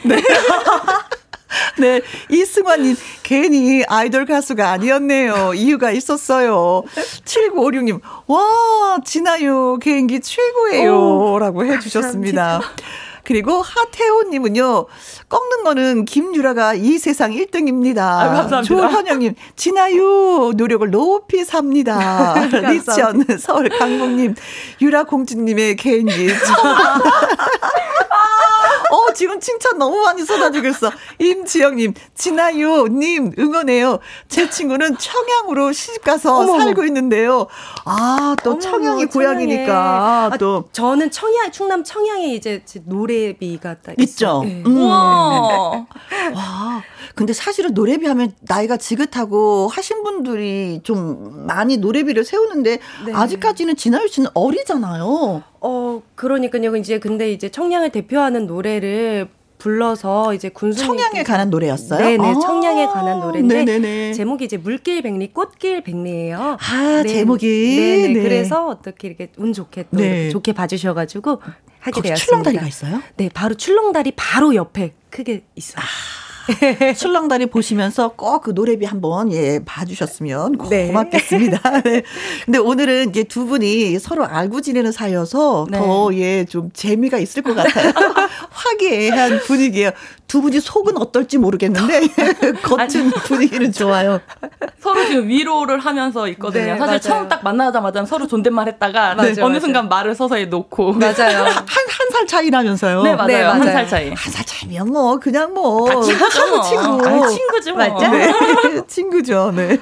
[1.80, 5.54] 네, 이승환님, 괜히 아이돌 가수가 아니었네요.
[5.54, 6.84] 이유가 있었어요.
[7.26, 11.40] 7956님, 와, 진아요, 개인기 최고예요.
[11.40, 12.62] 라고 해주셨습니다.
[13.24, 14.86] 그리고 하태호님은요,
[15.30, 18.00] 꺾는 거는 김유라가 이 세상 1등입니다.
[18.00, 18.64] 아유, 감사합니다.
[18.64, 22.34] 조현영님, 진아유, 노력을 높이 삽니다.
[22.50, 24.36] 리치언, 서울 강북님,
[24.82, 26.30] 유라 공주님의 개인기.
[28.92, 30.92] 어, 지금 칭찬 너무 많이 쏟아지고 있어.
[31.20, 34.00] 임지영님, 진아유님, 응원해요.
[34.28, 36.60] 제 친구는 청양으로 시집가서 어머.
[36.60, 37.48] 살고 있는데요.
[37.86, 39.06] 아, 또 어머, 청양이 청양에.
[39.06, 40.30] 고향이니까.
[40.34, 40.66] 아, 또.
[40.72, 44.42] 저는 청양 충남 청양에 이제 제 노래비가 딱 있죠.
[44.44, 44.62] 네.
[44.66, 44.78] 음.
[44.78, 45.86] 우와.
[46.34, 46.84] 와,
[47.16, 53.14] 근데 사실은 노래비 하면 나이가 지긋하고 하신 분들이 좀 많이 노래비를 세우는데 네.
[53.14, 55.44] 아직까지는 진아유 씨는 어리잖아요.
[55.62, 56.76] 어, 그러니까요.
[56.76, 62.00] 이제 근데 이제 청량을 대표하는 노래를 불러서 이제 군수 청양에 관한 노래였어요?
[62.04, 64.13] 네네 아, 청량에 관한 노래인데 네네네.
[64.13, 66.58] 제목이 이제 물길 백리 꽃길 백리예요.
[66.60, 67.76] 아, 제목이.
[67.76, 68.13] 네네.
[68.13, 68.24] 네.
[68.24, 70.30] 그래서 어떻게 이렇게 운 좋게 또 네.
[70.30, 71.41] 좋게 봐주셔가지고
[71.80, 72.26] 하게 거기 되었습니다.
[72.26, 73.02] 출렁다리가 있어요?
[73.17, 75.86] 네, 바로 출렁다리 바로 옆에 크게 있어요.
[76.98, 80.88] 출렁다리 보시면서 꼭 그 노래비 한번 예 봐주셨으면 네.
[80.88, 81.82] 고맙겠습니다.
[81.82, 82.04] 네.
[82.46, 85.78] 근데 오늘은 이제 두 분이 서로 알고 지내는 사이여서 네.
[85.78, 87.94] 더예좀 재미가 있을 것 같아요.
[88.50, 89.92] 화기애애한 분위기예요.
[90.32, 92.08] 두 분이 속은 어떨지 모르겠는데
[92.63, 94.22] 겉은 분위기는 좋아요.
[94.80, 96.63] 서로 지금 위로를 하면서 있거든요.
[96.63, 97.00] 네, 사실 맞아요.
[97.00, 99.60] 처음 딱 만나자마자 서로 존댓말 했다가 맞아요, 어느 맞아요.
[99.60, 100.94] 순간 말을 서서히 놓고.
[100.94, 101.44] 맞아요.
[101.67, 103.04] 한 한 살 차이라면서요.
[103.04, 103.28] 네, 맞아요.
[103.28, 103.72] 네, 한 맞아요.
[103.74, 104.08] 살 차이.
[104.10, 105.89] 한 살 차이면 뭐 그냥 뭐.
[105.91, 106.02] 뭐.
[106.02, 106.26] 친구.
[107.06, 107.76] 아, 친구죠.
[107.76, 107.88] 뭐.
[107.88, 108.08] 맞죠?
[108.12, 108.34] 네.
[108.88, 109.52] 친구죠.
[109.56, 109.78] 네.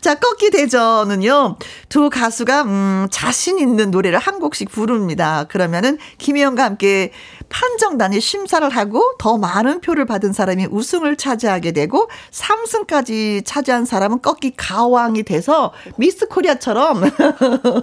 [0.00, 1.56] 자, 꺾기 대전은요.
[1.88, 5.44] 두 가수가 음, 자신 있는 노래를 한 곡씩 부릅니다.
[5.48, 7.12] 그러면은 김혜영과 함께
[7.48, 14.52] 판정단이 심사를 하고 더 많은 표를 받은 사람이 우승을 차지하게 되고 3승까지 차지한 사람은 꺾기
[14.56, 17.02] 가왕이 돼서 미스 코리아처럼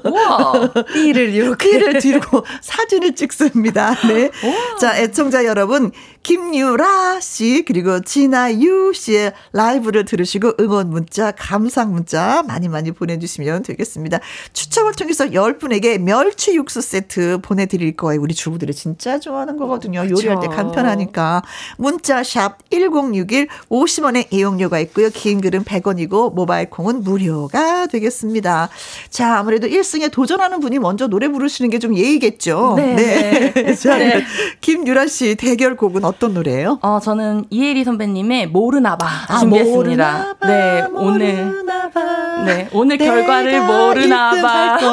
[0.05, 0.71] 우와.
[0.93, 3.95] 띠를 이렇게 귀를 들고 사진을 찍습니다.
[4.07, 4.31] 네.
[4.79, 5.91] 자, 애청자 여러분,
[6.21, 14.19] 김유라 씨, 그리고 진아유 씨의 라이브를 들으시고 응원 문자, 감상 문자 많이 많이 보내주시면 되겠습니다.
[14.53, 18.21] 추첨을 통해서 10분에게 멸치 육수 세트 보내드릴 거예요.
[18.21, 20.07] 우리 주부들이 진짜 좋아하는 거거든요.
[20.07, 21.41] 요리할 때 간편하니까.
[21.77, 25.09] 문자 샵 1061, 50원의 이용료가 있고요.
[25.09, 28.69] 긴 글은 100원이고 모바일 콩은 무료가 되겠습니다.
[29.09, 32.73] 자, 아무래도 1승에 도전하는 분이 먼저 노래 부르시는 게 좀 예의겠죠.
[32.77, 33.53] 네.
[33.53, 33.73] 네.
[33.79, 34.23] 자, 네.
[34.61, 36.79] 김유라 씨 대결곡은 어떤 노래예요?
[36.81, 40.11] 어, 저는 이혜리 선배님의 모르나봐 아, 준비했습니다.
[40.11, 41.45] 모르나봐, 네, 오늘.
[41.45, 42.43] 모르나봐.
[42.45, 44.77] 네, 오늘 결과를 모르나봐.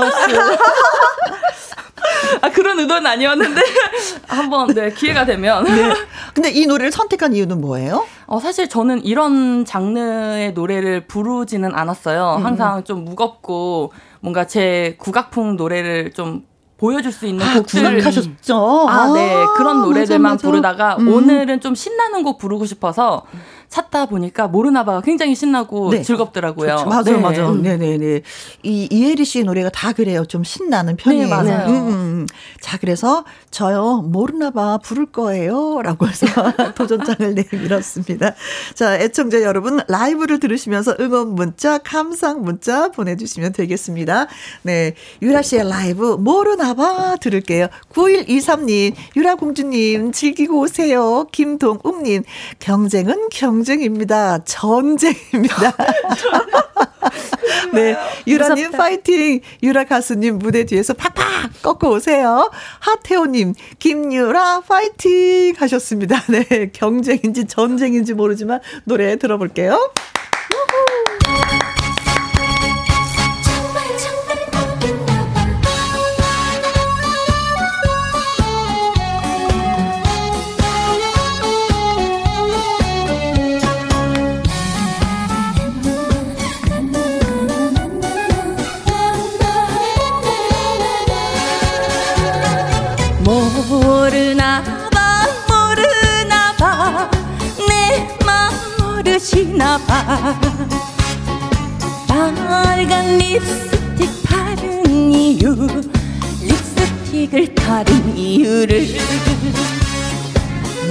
[2.42, 3.60] 아, 그런 의도는 아니었는데,
[4.28, 5.64] 한번, 네, 기회가 되면.
[5.64, 5.92] 네.
[6.34, 8.04] 근데 이 노래를 선택한 이유는 뭐예요?
[8.26, 12.36] 어, 사실 저는 이런 장르의 노래를 부르지는 않았어요.
[12.38, 12.44] 음.
[12.44, 16.44] 항상 좀 무겁고, 뭔가 제 국악풍 노래를 좀
[16.78, 18.86] 보여줄 수 있는 아, 곡들 구락하셨죠?
[18.88, 19.44] 아, 네.
[19.56, 20.46] 그런 노래들만 맞아, 맞아.
[20.48, 21.08] 부르다가 음.
[21.08, 23.24] 오늘은 좀 신나는 곡 부르고 싶어서
[23.68, 26.02] 찾다 보니까 모르나봐가 굉장히 신나고 네.
[26.02, 26.84] 즐겁더라고요.
[26.86, 27.16] 맞아요, 네.
[27.18, 27.54] 맞아요.
[27.54, 28.22] 네네 네.
[28.62, 30.24] 이, 이혜리 씨의 노래가 다 그래요.
[30.24, 31.24] 좀 신나는 편이에요.
[31.24, 31.68] 네, 맞아요.
[31.68, 32.26] 음, 음.
[32.60, 35.80] 자, 그래서 저요, 모르나봐 부를 거예요.
[35.82, 36.26] 라고 해서
[36.74, 38.34] 도전장을 내밀었습니다.
[38.74, 44.26] 자, 애청자 여러분, 라이브를 들으시면서 응원 문자, 감상 문자 보내주시면 되겠습니다.
[44.62, 44.94] 네.
[45.22, 47.68] 유라 씨의 라이브, 모르나봐 들을게요.
[47.92, 51.26] 9123님, 유라 공주님, 즐기고 오세요.
[51.32, 52.22] 김동욱님,
[52.58, 54.38] 경쟁은 경 쟁입니다.
[54.44, 55.74] 전쟁입니다.
[57.72, 57.96] 네.
[58.26, 59.40] 유라님 파이팅!
[59.62, 62.50] 유라 가수님 무대 뒤에서 팍팍 꺾어 오세요.
[62.80, 65.54] 하태호님, 김유라 파이팅!
[65.56, 66.22] 하셨습니다.
[66.28, 66.70] 네.
[66.72, 69.92] 경쟁인지 전쟁인지 모르지만 노래 들어볼게요.
[99.06, 100.34] 모르시나 봐.
[102.08, 105.54] 빨간 립스틱 바른 이유
[106.42, 108.88] 립스틱을 바른 이유를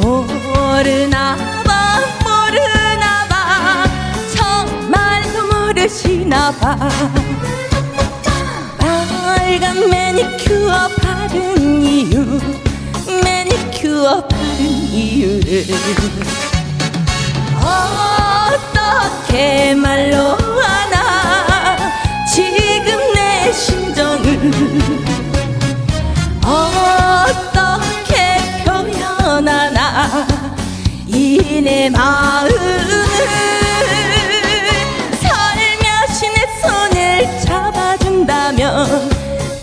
[0.02, 1.36] 모르나
[1.66, 3.84] 봐 모르나 봐.
[4.34, 6.90] 정말로 모르시나 봐.
[8.80, 12.40] 빨간 매니큐어 바른 이유
[13.24, 15.66] 매니큐어 바른 이유를
[17.66, 21.76] 어떻게 말로 하나?
[22.32, 24.40] 지금 내 심정을
[26.46, 30.26] 어떻게 표현하나?
[31.08, 32.52] 이 내 마음을
[35.22, 39.10] 살며시 내 손을 잡아준다면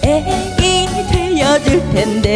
[0.05, 2.33] 애인이 되어줄 텐데.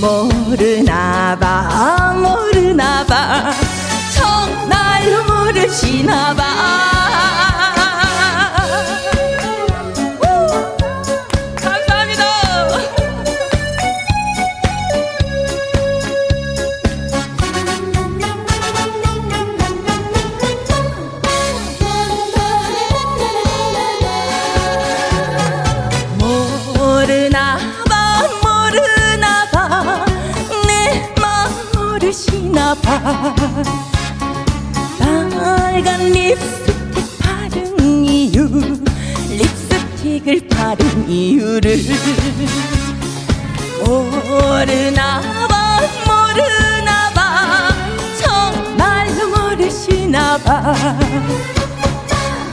[0.00, 2.12] 모르나 봐
[4.14, 6.33] 정말로 모르시나
[41.14, 41.78] 이유를
[43.86, 47.68] 모르나 봐 모르나 봐.
[48.20, 50.74] 정말로 모르시나 봐.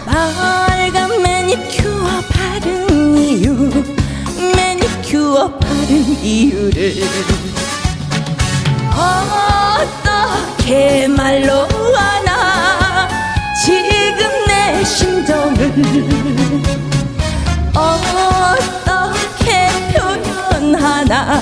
[0.05, 3.71] 빨간 매니큐어 바른 이유
[4.55, 7.01] 매니큐어 바른 이유를
[9.73, 13.07] 어떻게 말로 하나?
[13.65, 16.90] 지금 내 심정을
[17.81, 21.41] 어떻게 표현하나?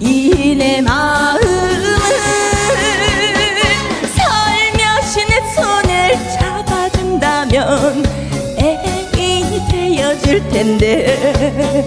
[0.00, 1.40] 이 내 마음을
[4.14, 8.04] 살며시 내 손을 잡아준다면
[8.58, 11.86] 애인이 되어줄 텐데.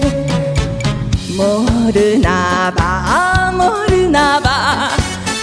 [1.37, 4.89] 모르나 봐 모르나 봐.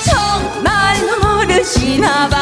[0.04, 2.36] 정말로 모르시나 봐.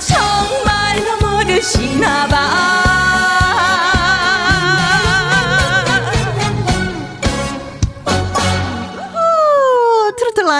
[0.00, 2.79] 정말로 모르시나 봐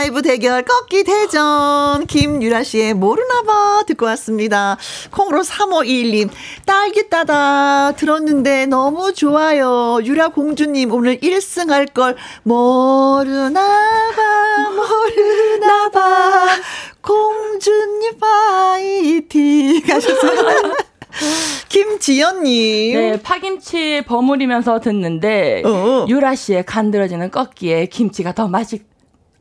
[0.01, 4.78] 라이브 대결 꺾기 대전 김유라 씨의 모르나봐 듣고 왔습니다.
[5.11, 6.30] 콩으로 3521님
[6.64, 9.98] 딸기 따다 들었는데 너무 좋아요.
[10.03, 13.61] 유라 공주님 오늘 1승 할 걸 모르나봐
[14.74, 16.46] 모르나봐
[17.03, 20.72] 공주님 파이팅 하셨어요.
[21.68, 22.94] 김지연님.
[22.94, 26.07] 네, 파김치 버무리면서 듣는데 어.
[26.09, 28.80] 유라 씨의 간드러지는 꺾기에 김치가 더 맛이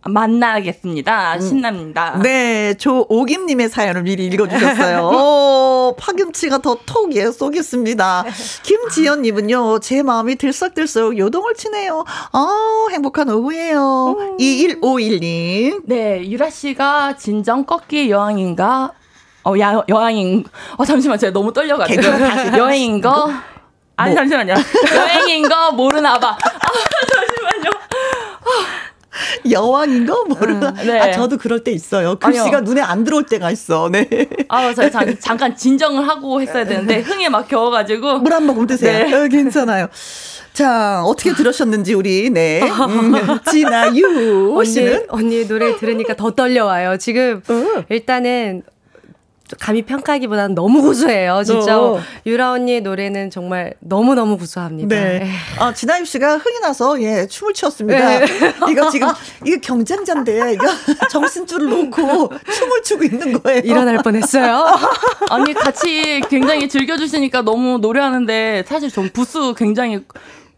[0.05, 1.39] 맛나겠습니다.
[1.39, 2.19] 신납니다.
[2.23, 5.09] 네, 조오김님의 사연을 미리 읽어주셨어요.
[5.13, 8.23] 오, 파김치가 더 톡에 쏘겠습니다.
[8.63, 12.05] 김지연님은요, 제 마음이 들썩들썩 요동을 치네요.
[12.31, 14.35] 아, 행복한 오후예요.
[14.39, 15.81] 2151님.
[15.85, 18.91] 네, 유라 씨가 진정 꺾기 여왕인가?
[19.45, 20.45] 어, 야, 여왕인,
[20.77, 22.01] 어, 잠시만, 제가 너무 떨려가지고.
[22.57, 23.31] 여행인 거?
[23.95, 24.21] 아니, 뭐.
[24.21, 24.53] 잠시만요.
[24.95, 26.29] 여행인 거 모르나 봐.
[26.29, 26.67] 아,
[27.13, 27.69] 잠시만요.
[29.49, 30.71] 여왕인 거 모르나?
[30.73, 30.99] 네.
[30.99, 32.15] 아, 저도 그럴 때 있어요.
[32.19, 32.59] 글씨가 아니요.
[32.61, 33.89] 눈에 안 들어올 때가 있어.
[33.91, 34.07] 네.
[34.47, 38.19] 아, 저 잠, 잠깐 진정을 하고 했어야 되는데, 흥에 막 겨워가지고.
[38.19, 39.07] 물 한 모금 드세요.
[39.07, 39.13] 네.
[39.13, 39.87] 어, 괜찮아요.
[40.53, 42.61] 자, 어떻게 들으셨는지, 우리, 네.
[42.61, 43.13] 음,
[43.49, 45.05] 진아유 언니, 씨는?
[45.09, 46.97] 언니 노래 들으니까 더 떨려와요.
[46.97, 47.83] 지금 어.
[47.89, 48.63] 일단은
[49.59, 51.41] 감히 평가하기보다는 너무 구수해요.
[51.43, 51.99] 진짜 어.
[52.25, 54.95] 유라 언니의 노래는 정말 너무 너무 구수합니다.
[54.95, 55.21] 네.
[55.23, 55.29] 에이.
[55.57, 58.19] 아, 진아유 씨가 흥이 나서, 예, 춤을 추었습니다.
[58.19, 58.25] 네.
[58.69, 59.07] 이거 지금,
[59.45, 60.67] 이거 경쟁자인데, 이거
[61.09, 63.61] 정신줄을 놓고 춤을 추고 있는 거예요.
[63.63, 64.65] 일어날 뻔했어요.
[65.29, 70.05] 아니, 같이 굉장히 즐겨주시니까 너무 노래하는데, 사실 전 부스 굉장히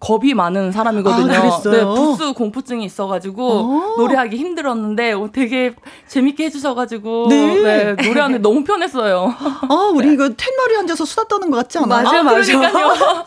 [0.01, 1.31] 겁이 많은 사람이거든요.
[1.31, 1.61] 아?
[1.61, 3.95] 네, 부스 공포증이 있어가지고, 어.
[3.97, 5.75] 노래하기 힘들었는데, 어, 되게
[6.07, 7.61] 재밌게 해주셔가지고, 네.
[7.61, 9.33] 네, 노래하는데 너무 편했어요.
[9.69, 12.01] 아, 우리 이거 텐머리 앉아서 수다 떠는 것 같지 않아?
[12.01, 12.41] 맞아요, 아, 맞아요.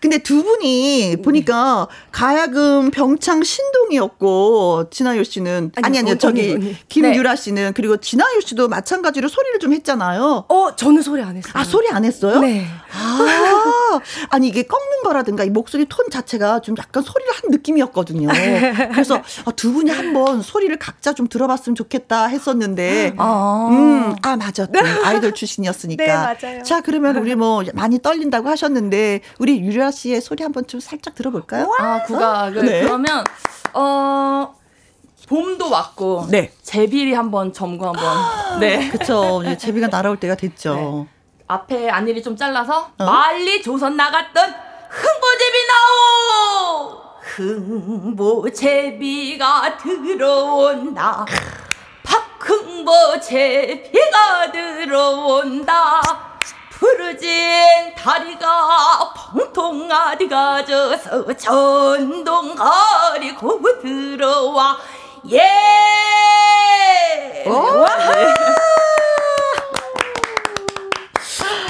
[0.00, 6.76] 근데 두 분이 보니까 가야금 병창 신동이었고 진아유 씨는 아니 아니, 아니요 언니, 저기 언니.
[6.88, 10.44] 김유라 씨는 그리고 진아유 씨도 마찬가지로 소리를 좀 했잖아요.
[10.48, 11.52] 어, 저는 소리 안 했어요.
[11.54, 12.40] 아 소리 안 했어요?
[12.40, 12.66] 네.
[12.92, 18.28] 아 아니 이게 꺾는 거라든가 이 목소리 톤 자체가 좀 약간 소리를 한 느낌이었거든요.
[18.92, 23.68] 그래서 아, 두 분이 한번 소리를 각자 좀 들어봤으면 좋겠다 했었는데 아.
[23.70, 24.66] 음, 아, 맞아.
[24.66, 26.04] 또 아이돌 출신이었으니까.
[26.04, 26.62] 네, 맞아요.
[26.62, 31.70] 자, 그러면 우리 뭐 많이 떨린다고 하셨는데, 우리 유라 씨의 소리 한번 좀 살짝 들어볼까요?
[31.78, 32.64] 아, 국악을.
[32.64, 32.82] 네.
[32.82, 33.22] 그러면,
[33.74, 34.54] 어,
[35.28, 36.52] 봄도 왔고, 네.
[36.62, 38.60] 제비리 한번 점거 한번.
[38.60, 38.88] 네.
[38.88, 39.42] 그쵸.
[39.44, 41.06] 이제 제비가 날아올 때가 됐죠.
[41.48, 43.04] 앞에 안일이 좀 잘라서 어?
[43.04, 44.54] 멀리 조선 나갔던
[44.90, 47.02] 흥보제비 나오
[48.40, 51.24] 흥보제비가 들어온다
[52.02, 56.00] 박흥보제비가 들어온다
[56.78, 64.76] 푸르진 다리가 펑통 어디 가져서 전동 가리고 들어와
[65.32, 65.42] 예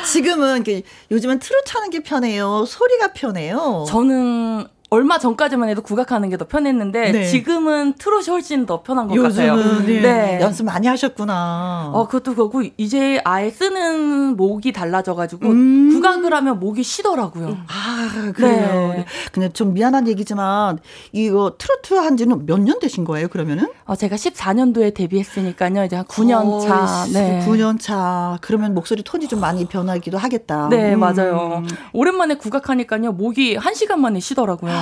[0.04, 2.64] 지금은 이렇게 요즘은 트로트 하는 게 편해요.
[2.66, 3.84] 소리가 편해요.
[3.88, 4.66] 저는
[4.96, 7.24] 얼마 전까지만 해도 국악하는 게 더 편했는데 네.
[7.26, 9.54] 지금은 트롯이 훨씬 더 편한 것 같아요.
[9.56, 10.38] 요즘은 예, 네.
[10.42, 11.90] 연습 많이 하셨구나.
[11.94, 15.90] 어, 그것도 그렇고, 이제 아예 쓰는 목이 달라져가지고, 음.
[15.92, 17.56] 국악을 하면 목이 쉬더라고요.
[17.68, 18.92] 아, 그래요.
[18.96, 19.04] 네.
[19.32, 20.78] 근데 좀 미안한 얘기지만,
[21.12, 23.68] 이거 트로트 한 지는 몇 년 되신 거예요, 그러면은?
[23.84, 25.84] 어, 제가 14년도에 데뷔했으니까요.
[25.84, 27.06] 이제 한 9년 차.
[27.12, 27.42] 네.
[27.46, 28.36] 9년 차.
[28.42, 30.68] 그러면 목소리 톤이 좀 많이 변하기도 하겠다.
[30.68, 31.00] 네, 음.
[31.00, 31.62] 맞아요.
[31.92, 33.12] 오랜만에 국악하니까요.
[33.12, 34.72] 목이 한 시간 만에 쉬더라고요.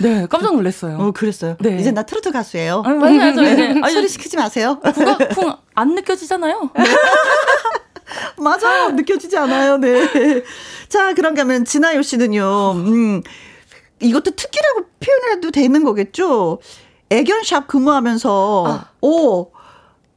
[0.00, 0.96] 네, 깜짝 놀랐어요.
[0.98, 1.56] 어, 그랬어요.
[1.60, 1.78] 네.
[1.78, 2.82] 이제 나 트로트 가수예요.
[2.86, 3.34] 아니, 맞아요.
[3.34, 4.80] 저 이제, 아니, 소리 시키지 마세요.
[4.80, 6.70] 국악풍 안 느껴지잖아요.
[8.38, 8.90] 맞아요.
[8.90, 9.76] 느껴지지 않아요.
[9.78, 10.42] 네.
[10.88, 12.72] 자, 그런가 하면 진아요 씨는요.
[12.76, 13.22] 음.
[14.00, 16.60] 이것도 특기라고 표현해도 되는 거겠죠?
[17.10, 18.90] 애견샵 근무하면서 아.
[19.00, 19.50] 오.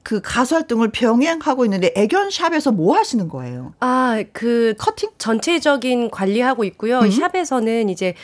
[0.03, 3.73] 그 가수 활동을 병행하고 있는데 애견샵에서 뭐 하시는 거예요?
[3.81, 5.09] 아, 그 커팅?
[5.19, 7.01] 전체적인 관리하고 있고요.
[7.09, 8.15] 샵에서는 이제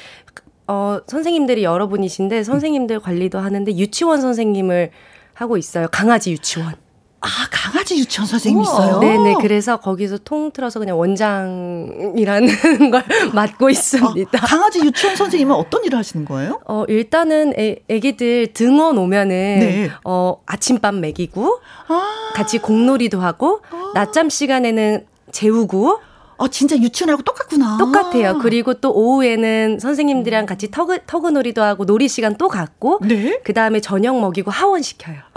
[0.67, 4.91] 어 선생님들이 여러분이신데 선생님들 관리도 하는데 유치원 선생님을
[5.33, 5.87] 하고 있어요.
[5.91, 6.75] 강아지 유치원.
[7.19, 8.61] 아, 강아지 유치원 선생님.
[8.61, 8.99] 있어요?
[8.99, 9.35] 네네.
[9.41, 12.47] 그래서 거기서 통틀어서 그냥 원장이라는
[12.91, 13.03] 걸
[13.33, 14.39] 맡고 아, 있습니다.
[14.39, 16.59] 강아지 유치원 선생님은 어떤 일을 하시는 거예요?
[16.65, 19.91] 어, 일단은 애, 애기들 등원 오면은, 네.
[20.05, 23.61] 어, 아침밥 먹이고, 아, 같이 공놀이도 하고,
[23.95, 25.99] 낮잠 시간에는 재우고,
[26.37, 27.77] 어, 진짜 유치원하고 똑같구나.
[27.79, 28.37] 똑같아요.
[28.39, 33.39] 그리고 또 오후에는 선생님들이랑 같이 터그, 터그놀이도 하고 놀이 시간 또 갖고 네.
[33.43, 35.17] 그 다음에 저녁 먹이고 하원 시켜요.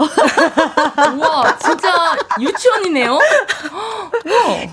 [1.17, 3.17] 우와, 진짜 유치원이네요.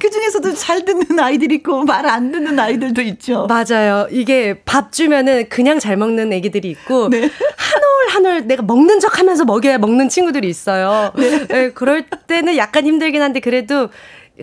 [0.01, 3.47] 그 중에서도 잘 듣는 아이들 있고 말 안 듣는 아이들도 있죠.
[3.47, 4.07] 맞아요.
[4.11, 7.19] 이게 밥 주면은 그냥 잘 먹는 애기들이 있고 네.
[7.57, 11.13] 한올 한올 내가 먹는 척 하면서 먹여야 먹는 친구들이 있어요.
[11.49, 13.89] 네, 그럴 때는 약간 힘들긴 한데 그래도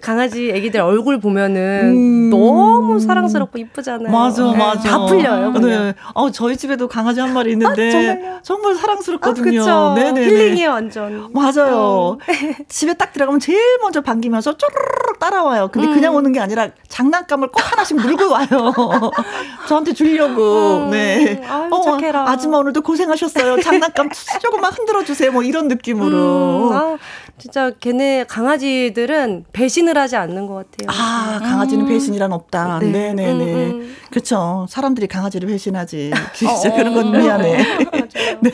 [0.02, 4.10] 강아지 애기들 얼굴 보면은 너무 사랑스럽고 이쁘잖아요.
[4.10, 4.12] 음.
[4.12, 4.90] 맞아, 네, 맞아.
[4.90, 5.54] 다 풀려요.
[5.54, 5.70] 그냥.
[5.70, 5.94] 네.
[6.14, 8.40] 어, 저희 집에도 강아지 한 마리 있는데 정말요?
[8.44, 9.60] 정말 아, 사랑스럽거든요.
[9.60, 9.94] 그쵸.
[9.96, 10.26] 네네네.
[10.26, 11.30] 힐링이에요, 완전.
[11.34, 11.76] 맞아요.
[11.78, 12.18] 어.
[12.68, 15.70] 집에 딱 들어가면 제일 먼저 반기면서 쪼르르 따라와요.
[15.72, 15.94] 근데 음.
[15.94, 18.48] 그냥 오는 게 아니라 장난감을 꼭 하나씩 물고 와요.
[19.68, 20.86] 저한테 주려고.
[20.86, 20.92] 음.
[20.92, 21.42] 네.
[21.48, 22.30] 아유, 착해라.
[22.30, 23.62] 아줌마 오늘도 고생하셨어요.
[23.62, 24.10] 장난감
[24.42, 25.32] 조금만 흔들어 주세요.
[25.32, 26.70] 뭐 이런 느낌으로.
[26.70, 26.98] 음, 아,
[27.38, 30.88] 진짜 걔네 강아지들은 배신을 하지 않는 것 같아요.
[30.88, 32.80] 아, 강아지는 배신이란 없다.
[32.80, 32.88] 네.
[32.88, 33.44] 네, 네, 네.
[33.54, 33.96] 음, 음.
[34.10, 34.66] 그렇죠.
[34.70, 36.12] 사람들이 강아지를 배신하지.
[36.34, 37.58] 진짜 그런 건 미안해.
[38.42, 38.52] 네.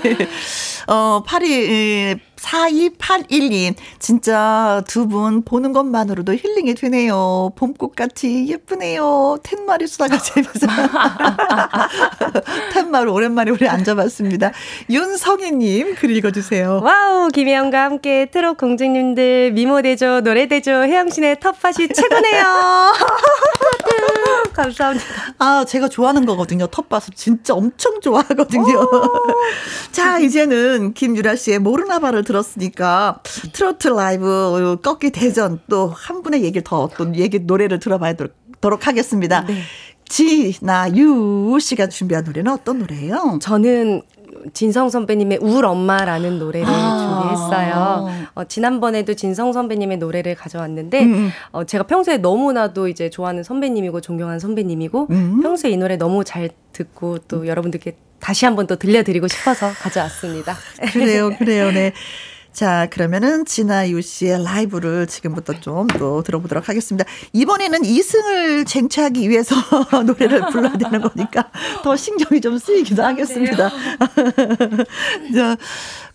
[0.88, 3.76] 어, 82, 4281님.
[4.00, 7.52] 진짜 두 분 보는 것만으로도 힐링이 되네요.
[7.58, 9.38] 봄꽃같이 예쁘네요.
[9.44, 10.68] 텐마리 수다가 재밌어.
[12.72, 14.52] 텐마리 오랜만에 우리 앉아봤습니다.
[14.90, 16.80] 윤성희님, 글 읽어주세요.
[16.84, 22.46] 와우, 김혜영과 함께 트롯 공주님들 미모 되죠, 노래 되죠, 혜영신의 텃밭이 최고네요.
[24.54, 25.06] 감사합니다.
[25.40, 26.68] 아, 제가 좋아하는 거거든요.
[26.68, 28.90] 텃밭을 진짜 엄청 좋아하거든요.
[29.92, 33.20] 자, 이제는 김유라 씨의 모르나봐를 들었으니까
[33.54, 39.46] 트로트 라이브 꺾기 대전 또 한 분의 얘기를 더또 얘기 노래를 들어봐도록 하겠습니다.
[40.06, 43.40] 지나유 씨가 준비한 노래는 어떤 노래예요?
[43.42, 44.02] 저는
[44.54, 47.22] 진성 선배님의 울 엄마라는 노래를 아.
[47.22, 48.10] 준비했어요.
[48.36, 51.30] 어, 지난번에도 진성 선배님의 노래를 가져왔는데 음, 음.
[51.52, 55.42] 어, 제가 평소에 너무나도 이제 좋아하는 선배님이고 존경하는 선배님이고 음.
[55.42, 60.56] 평소에 이 노래 너무 잘 듣고 또 여러분들께 다시 한번 또 들려드리고 싶어서 가져왔습니다.
[60.94, 61.92] 그래요, 그래요, 네.
[62.54, 67.06] 자, 그러면은 진아유 씨의 라이브를 지금부터 좀 또 들어보도록 하겠습니다.
[67.34, 69.56] 이번에는 2승을 쟁취하기 위해서
[70.06, 71.50] 노래를 불러야 되는 거니까
[71.84, 73.70] 더 신경이 좀 쓰이기도 하겠습니다.
[75.36, 75.58] 자,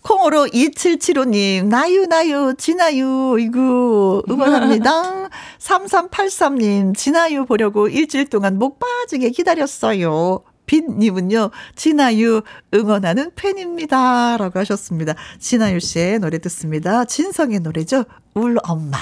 [0.01, 5.29] 콩으로 2775님, 나유, 나유, 진아유, 이구, 응원합니다.
[5.59, 10.41] 3383님, 진아유 보려고 일주일 동안 목 빠지게 기다렸어요.
[10.67, 12.43] 빛님은요, 진아유
[12.73, 14.37] 응원하는 팬입니다.
[14.37, 15.15] 라고 하셨습니다.
[15.39, 17.03] 진아유 씨의 노래 듣습니다.
[17.05, 18.05] 진성의 노래죠.
[18.35, 18.97] 울 엄마.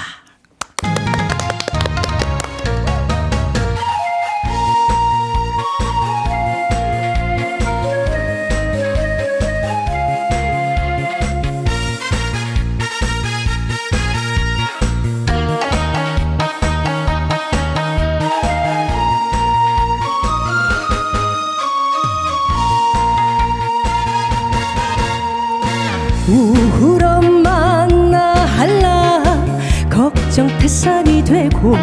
[30.65, 31.75] 태산이 되고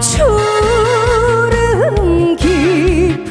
[0.00, 0.36] 추름
[2.36, 3.26] 깊은데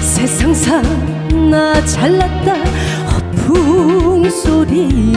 [0.00, 0.82] 세상사
[1.48, 2.54] 나 잘났다
[3.12, 5.14] 허풍 소리에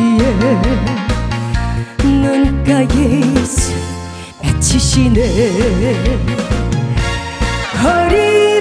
[2.03, 2.85] 눈가에
[4.43, 5.49] 맺히시네.
[7.83, 8.54] 허리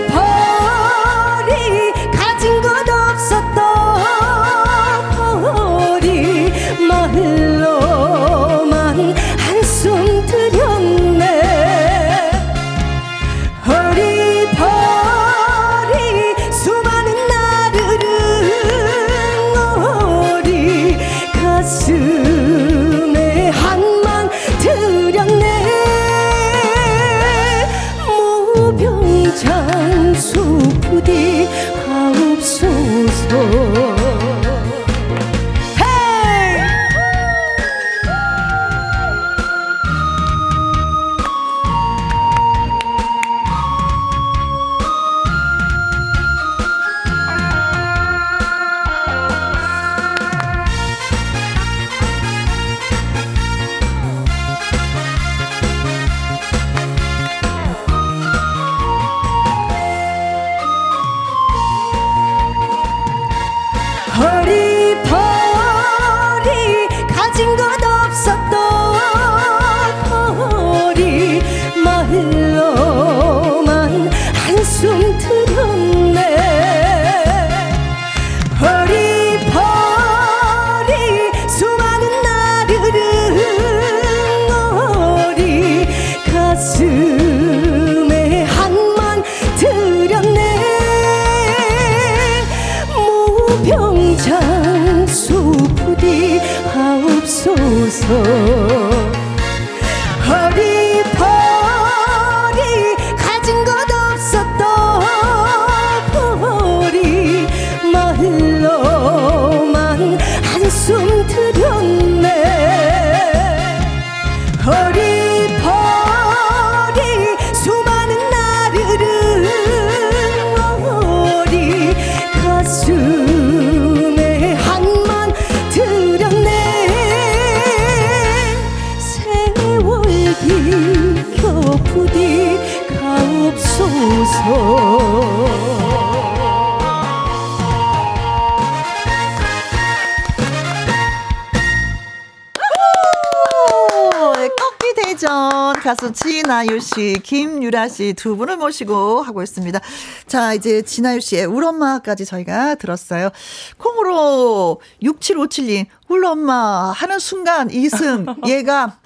[147.75, 149.81] 유라 씨 두 분을 모시고 하고 있습니다.
[150.29, 153.31] 자, 이제 진아유 씨의 울 엄마까지 저희가 들었어요.
[153.79, 158.99] 콩으로 6757님, 울 엄마 하는 순간 이승 얘가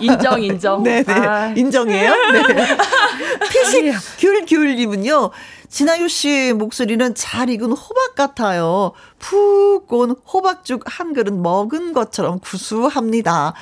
[0.00, 0.82] 인정 인정.
[0.84, 1.04] 네네.
[1.12, 2.14] 아, 인정이에요?
[2.32, 2.78] 네.
[3.50, 5.30] 피식 귤귤님은요.
[5.68, 8.92] 진아유 씨 목소리는 잘 익은 호박 같아요.
[9.18, 13.54] 푹온 호박죽 한 그릇 먹은 것처럼 구수합니다.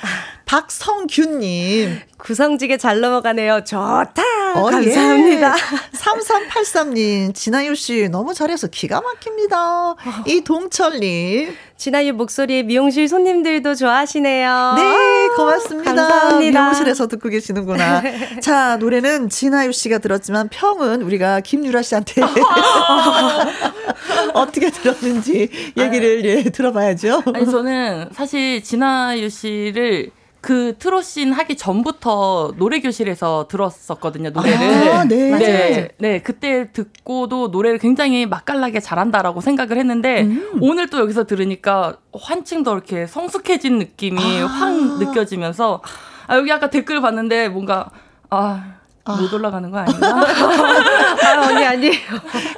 [0.45, 1.99] 박성균님.
[2.25, 3.63] 구성지게 잘 넘어가네요.
[3.65, 4.23] 좋다.
[4.55, 5.53] 어, 감사합니다.
[5.93, 5.95] 예.
[5.95, 7.35] 3383님.
[7.35, 9.93] 진아유 씨 너무 잘해서 기가 막힙니다.
[10.25, 11.55] 이동철님.
[11.77, 14.73] 진아유 목소리 미용실 손님들도 좋아하시네요.
[14.75, 15.93] 네, 고맙습니다.
[15.93, 16.61] 감사합니다.
[16.61, 18.01] 미용실에서 듣고 계시는구나.
[18.41, 22.23] 자, 노래는 진아유 씨가 들었지만 평은 우리가 김유라 씨한테
[24.33, 27.21] 어떻게 들었는지 얘기를 예, 들어봐야죠.
[27.35, 30.09] 아니 저는 사실 진아유 씨를
[30.45, 34.91] 그 트로신 하기 전부터 노래 교실에서 들었었거든요 노래를.
[34.91, 35.31] 아, 네.
[35.39, 40.59] 네, 네, 그때 듣고도 노래를 굉장히 맛깔나게 잘한다라고 생각을 했는데 음.
[40.61, 45.81] 오늘 또 여기서 들으니까 한층 더 이렇게 성숙해진 느낌이 확 느껴지면서
[46.27, 47.89] 아, 여기 아까 댓글 봤는데 뭔가
[48.29, 48.75] 아.
[49.19, 50.07] 못 올라가는 거 아닌가?
[50.25, 51.95] 아, 언니 아니에요.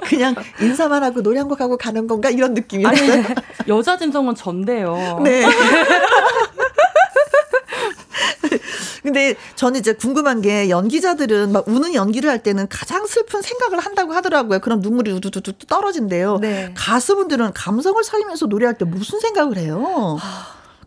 [0.04, 3.24] 그냥 인사만 하고 노래 한 곡 하고 가는 건가 이런 느낌이었어요.
[3.70, 5.22] 여자 진성은 전데요.
[5.24, 5.46] 네.
[9.08, 14.12] 근데 저는 이제 궁금한 게 연기자들은 막 우는 연기를 할 때는 가장 슬픈 생각을 한다고
[14.12, 14.60] 하더라고요.
[14.60, 16.40] 그럼 눈물이 우두두두 떨어진대요.
[16.40, 16.74] 네.
[16.76, 20.18] 가수분들은 감성을 살리면서 노래할 때 무슨 생각을 해요?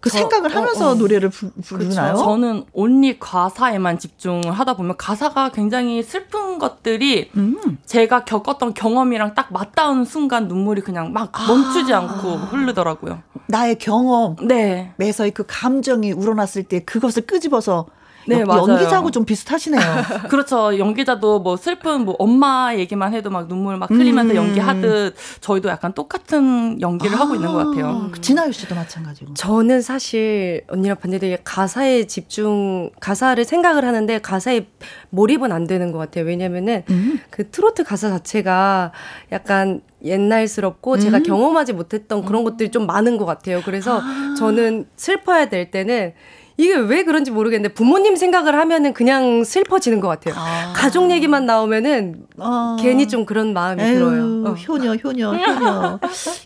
[0.01, 0.95] 그 저- 생각을 어, 하면서 어.
[0.97, 2.13] 노래를 부, 부르나요?
[2.13, 2.25] 그쵸.
[2.25, 7.79] 저는 온리 가사에만 집중을 하다 보면 가사가 굉장히 슬픈 것들이 음.
[7.87, 13.23] 제가 겪었던 경험이랑 딱 맞닿은 순간 눈물이 그냥 막 멈추지 않고 흐르더라고요.
[13.47, 14.37] 나의 경험.
[14.47, 14.93] 네.
[14.99, 17.87] 매서의 그 감정이 우러났을 때 그것을 끄집어서
[18.27, 18.69] 네, 연- 맞아요.
[18.69, 19.81] 연기자하고 좀 비슷하시네요.
[20.29, 20.79] 그렇죠.
[20.79, 24.37] 연기자도 뭐 슬픈 뭐 엄마 얘기만 해도 막 눈물 막 흘리면서 음.
[24.37, 28.09] 연기하듯 저희도 약간 똑같은 연기를 하고 있는 것 같아요.
[28.13, 29.35] 그 진아유 씨도 마찬가지고.
[29.35, 34.67] 저는 사실 언니랑 반대되게 가사에 집중, 가사를 생각을 하는데 가사에
[35.11, 36.25] 몰입은 안 되는 것 같아요.
[36.27, 37.21] 왜냐면은 음.
[37.31, 38.93] 그 트로트 가사 자체가
[39.33, 41.23] 약간 옛날스럽고 제가 음.
[41.23, 43.61] 경험하지 못했던 그런 것들이 좀 많은 것 같아요.
[43.65, 44.01] 그래서
[44.39, 46.13] 저는 슬퍼야 될 때는
[46.61, 50.35] 이게 왜 그런지 모르겠는데 부모님 생각을 하면은 그냥 슬퍼지는 것 같아요.
[50.37, 50.75] 아.
[50.77, 52.77] 가족 얘기만 나오면은 어.
[52.79, 54.23] 괜히 좀 그런 마음이 에휴, 들어요.
[54.47, 54.53] 어.
[54.53, 55.99] 효녀, 효녀, 효녀.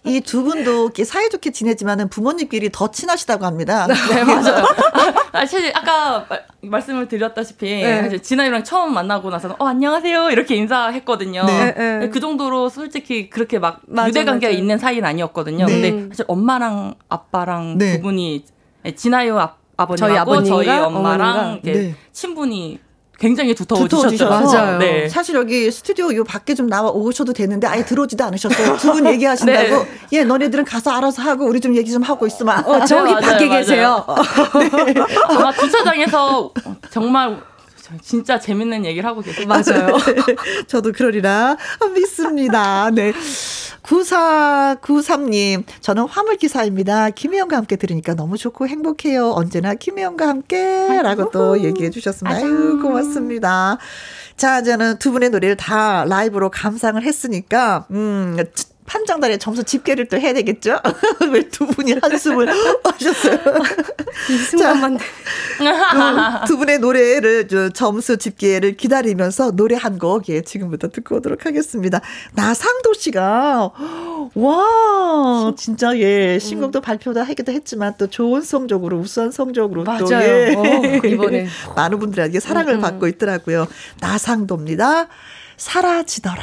[0.04, 3.86] 이 두 분도 이렇게 사이좋게 지내지만은 부모님끼리 더 친하시다고 합니다.
[4.14, 4.64] 네, 맞아요.
[5.32, 8.22] 아, 사실 아까 말, 말씀을 드렸다시피 네.
[8.22, 11.44] 진아이랑 처음 만나고 나서는 어 안녕하세요 이렇게 인사했거든요.
[11.44, 11.74] 네.
[11.74, 12.08] 네.
[12.10, 14.52] 그 정도로 솔직히 그렇게 막 맞아, 유대 관계가.
[14.52, 15.66] 있는 사이는 아니었거든요.
[15.66, 15.72] 네.
[15.90, 17.96] 근데 사실 엄마랑 아빠랑 네.
[17.96, 18.44] 두 분이
[18.96, 21.94] 진아유 아, 아버님하고 저희 아버님과 저희 엄마랑 네.
[22.12, 22.78] 친분이
[23.16, 24.28] 굉장히 두터워지셨죠.
[24.28, 24.78] 맞아요.
[24.78, 25.08] 네.
[25.08, 28.76] 사실 여기 스튜디오 요 밖에 좀 나와 오셔도 되는데 아예 들어오지도 않으셨어요.
[28.76, 29.68] 두 분 얘기하신다고.
[29.84, 29.88] 네.
[30.12, 32.64] 예, 너네들은 가서 알아서 하고 우리 좀 얘기 좀 하고 있으면.
[32.66, 33.60] 어, 저기 맞아요, 밖에 맞아요.
[33.60, 34.04] 계세요.
[35.28, 36.50] 아마 주차장에서
[36.90, 37.40] 정말
[38.02, 39.46] 진짜 재밌는 얘기를 하고 계세요.
[39.46, 39.96] 맞아요.
[40.66, 41.56] 저도 그러리라
[41.94, 42.90] 믿습니다.
[42.90, 43.12] 네.
[43.82, 47.10] 9493님, 저는 화물기사입니다.
[47.10, 49.32] 김혜영과 함께 들으니까 너무 좋고 행복해요.
[49.32, 50.88] 언제나 김혜영과 함께.
[51.02, 52.38] 라고 또 얘기해 주셨습니다.
[52.38, 53.78] 아유, 고맙습니다.
[54.36, 58.36] 자, 저는 두 분의 노래를 다 라이브로 감상을 했으니까, 음,
[58.86, 60.78] 판정단의 점수 집계를 또 해야 되겠죠?
[61.32, 62.48] 왜 두 분이 한숨을
[62.84, 63.38] 하셨어요?
[64.30, 70.88] 이 순간만 두, 두 분의 노래를 저 점수 집계를 기다리면서 노래 한 곡 예, 지금부터
[70.88, 72.00] 듣고 오도록 하겠습니다.
[72.32, 73.70] 나상도 씨가
[74.34, 80.22] 와 진짜 예 신곡도 발표도 하기도 했지만 또 좋은 성적으로 우수한 성적으로 또 맞아요.
[80.24, 80.54] 예.
[80.56, 81.46] 어, 이번에.
[81.76, 82.80] 많은 분들에게 사랑을 음, 음.
[82.80, 83.66] 받고 있더라고요.
[84.00, 85.06] 나상도입니다.
[85.56, 86.42] 사라지더라.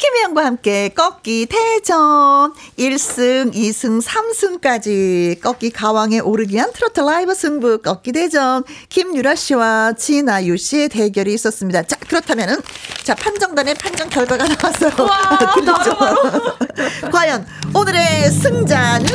[0.00, 8.12] 김혜영과 함께 꺾기 대전 1승, 2승, 3승까지 꺾기 가왕에 오르기 위한 트로트 라이브 승부 꺾기
[8.12, 11.82] 대전 김유라 씨와 진아유 씨의 대결이 있었습니다.
[11.82, 12.56] 자, 그렇다면은
[13.04, 14.90] 자, 판정단의 판정 결과가 나왔어요.
[15.54, 15.98] 들리죠?
[17.12, 19.06] 과연 오늘의 승자는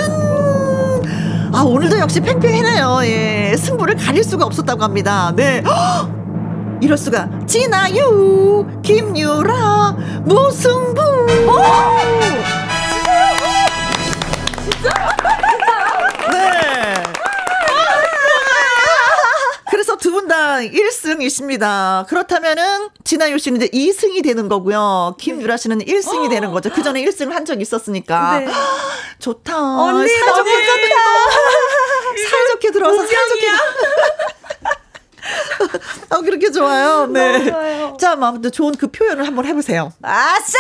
[1.52, 3.00] 아, 오늘도 역시 팽팽해네요.
[3.06, 3.56] 예.
[3.58, 5.34] 승부를 가릴 수가 없었다고 합니다.
[5.36, 5.64] 네.
[5.66, 6.25] 헉!
[6.86, 7.28] 이럴 수가.
[7.48, 11.02] 진아유, 김유라, 무승부.
[16.32, 17.04] 네.
[19.72, 22.06] 그래서 두 분 다 1승이십니다.
[22.08, 25.16] 그렇다면은 진아유 씨는 이제 2승이 되는 거고요.
[25.20, 26.70] 김유라 씨는 1승이 되는 거죠.
[26.72, 28.40] 그 전에 1승을 한 적이 있었으니까.
[28.40, 28.48] 네.
[29.20, 29.58] 좋다.
[29.58, 30.96] 언니 너무 좋다.
[32.30, 33.48] 사이좋게 들어와서 사이좋게.
[36.12, 37.08] 어, 그렇게 좋아요.
[37.08, 37.32] 네.
[37.38, 37.98] 너무 좋아요.
[38.00, 39.92] 자, 뭐 아무튼 좋은 그 표현을 한번 해보세요.
[40.02, 40.58] 아싸!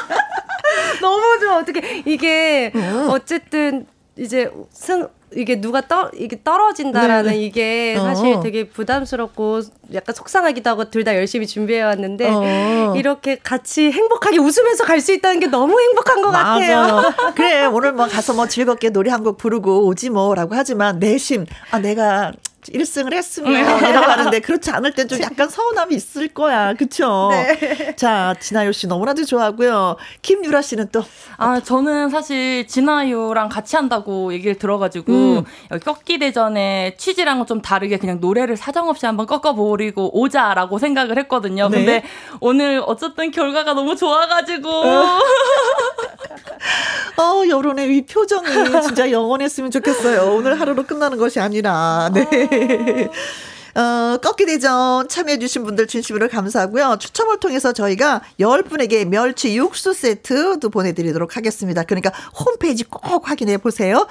[1.00, 1.58] 너무 좋아.
[1.58, 3.06] 어떻게 이게 음.
[3.10, 3.86] 어쨌든
[4.16, 7.36] 이제 승 이게 누가 떠 이게 떨어진다라는 네.
[7.38, 8.02] 이게 어.
[8.02, 9.60] 사실 되게 부담스럽고
[9.94, 12.94] 약간 속상하기도 하고 둘 다 열심히 준비해 왔는데 어.
[12.96, 16.76] 이렇게 같이 행복하게 웃으면서 갈 수 있다는 게 너무 행복한 것 같아요.
[16.82, 17.14] 맞아요.
[17.36, 21.78] 그래, 오늘 뭐 가서 뭐 즐겁게 노래 한 곡 부르고 오지 뭐라고 하지만 내심, 아,
[21.78, 22.32] 내가
[22.62, 26.74] 1승을 했으면 이라고 하는데 그렇지 않을 땐 좀 약간 서운함이 있을 거야.
[26.74, 27.30] 그쵸?
[27.32, 27.96] 네.
[27.96, 29.96] 자, 진아요 씨 너무나도 좋아하고요.
[30.22, 31.02] 김유라 씨는 또
[31.38, 35.44] 아, 저는 사실 진아유랑 같이 한다고 얘기를 들어가지고, 음.
[35.70, 41.68] 여기 꺾기 대전에 취지랑은 좀 다르게 그냥 노래를 사정없이 한번 꺾어버리고 오자라고 생각을 했거든요.
[41.68, 41.78] 네.
[41.78, 42.02] 근데
[42.40, 44.70] 오늘 어쨌든 결과가 너무 좋아가지고,
[47.16, 48.48] 어, 여론의 이 표정이
[48.82, 50.32] 진짜 영원했으면 좋겠어요.
[50.34, 52.10] 오늘 하루로 끝나는 것이 아니라.
[52.12, 52.26] 네.
[52.50, 53.10] フフフ。
[53.74, 56.96] 어, 꺾기 대전 참여해주신 분들 진심으로 감사하고요.
[57.00, 61.82] 추첨을 통해서 저희가 10분에게 멸치 육수 세트도 보내드리도록 하겠습니다.
[61.84, 62.10] 그러니까
[62.44, 64.06] 홈페이지 꼭 확인해 보세요.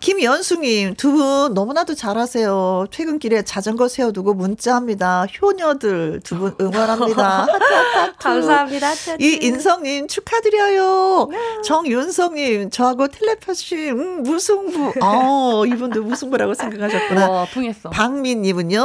[0.00, 2.86] 김연숙님, 두 분 너무나도 잘하세요.
[2.92, 5.26] 퇴근길에 자전거 세워두고 문자합니다.
[5.40, 7.40] 효녀들 두 분 응원합니다.
[7.42, 8.12] 하트, 하트, 하트.
[8.18, 8.92] 감사합니다.
[9.18, 11.28] 이 인성님 축하드려요.
[11.64, 14.92] 정윤성님 저하고 텔레파시 음, 무승부.
[15.02, 17.28] 어 이분도 무승부라고 생각하셨구나.
[17.30, 17.90] 와, 통했어.
[17.90, 18.78] 박민님은요.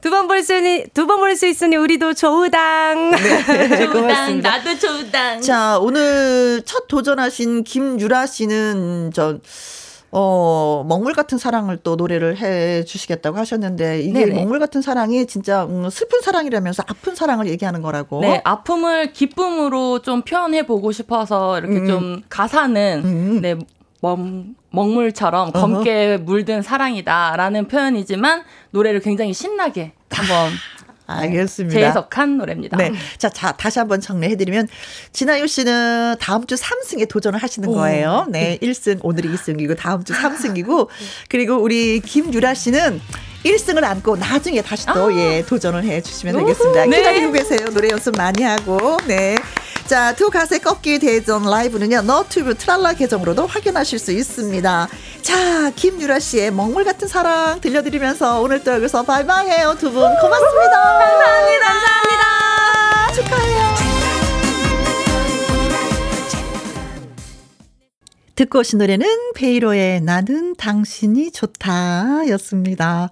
[0.00, 3.10] 두 번 볼 수 있으니 두 번 볼 수 있으니 우리도 조우당.
[3.12, 4.50] 네, 조당, 고맙습니다.
[4.58, 5.40] 나도 조당.
[5.40, 9.38] 자 오늘 첫 도전하신 김유라 씨는 저.
[10.16, 14.34] 어, 먹물 같은 사랑을 또 노래를 해 주시겠다고 하셨는데, 이게 네네.
[14.36, 18.20] 먹물 같은 사랑이 진짜 음, 슬픈 사랑이라면서 아픈 사랑을 얘기하는 거라고.
[18.20, 21.86] 네, 아픔을 기쁨으로 좀 표현해 보고 싶어서 이렇게 음.
[21.88, 23.40] 좀 가사는 음.
[23.42, 23.56] 네,
[24.04, 24.18] 먹,
[24.70, 30.50] 먹물처럼 검게 물든 사랑이다라는 표현이지만 노래를 굉장히 신나게 한번
[31.06, 31.78] 알겠습니다.
[31.78, 32.76] 재해석한 노래입니다.
[32.78, 32.92] 네.
[33.18, 34.68] 자, 자, 다시 한번 정리해드리면,
[35.12, 38.24] 진아유 씨는 다음 주 3승에 도전을 하시는 거예요.
[38.30, 38.58] 네.
[38.62, 40.88] 1승, 오늘이 2승이고, 다음 주 3승이고,
[41.28, 43.02] 그리고 우리 김유라 씨는
[43.44, 46.86] 1승을 안고 나중에 다시 또, 예, 도전을 해 주시면 되겠습니다.
[46.86, 46.96] 네.
[46.96, 47.68] 기다리고 계세요.
[47.74, 49.36] 노래 연습 많이 하고, 네.
[49.86, 54.88] 자, 두 가세 꺾기 대전 라이브는요, 너튜브 트랄라 계정으로도 확인하실 수 있습니다.
[55.20, 59.76] 자, 김유라 씨의 먹물 같은 사랑 들려드리면서 오늘 또 여기서 바이바이 해요.
[59.78, 61.03] 두 분 고맙습니다.
[68.44, 73.08] 듣고 오신 노래는 베이로의 나는 당신이 좋다 였습니다.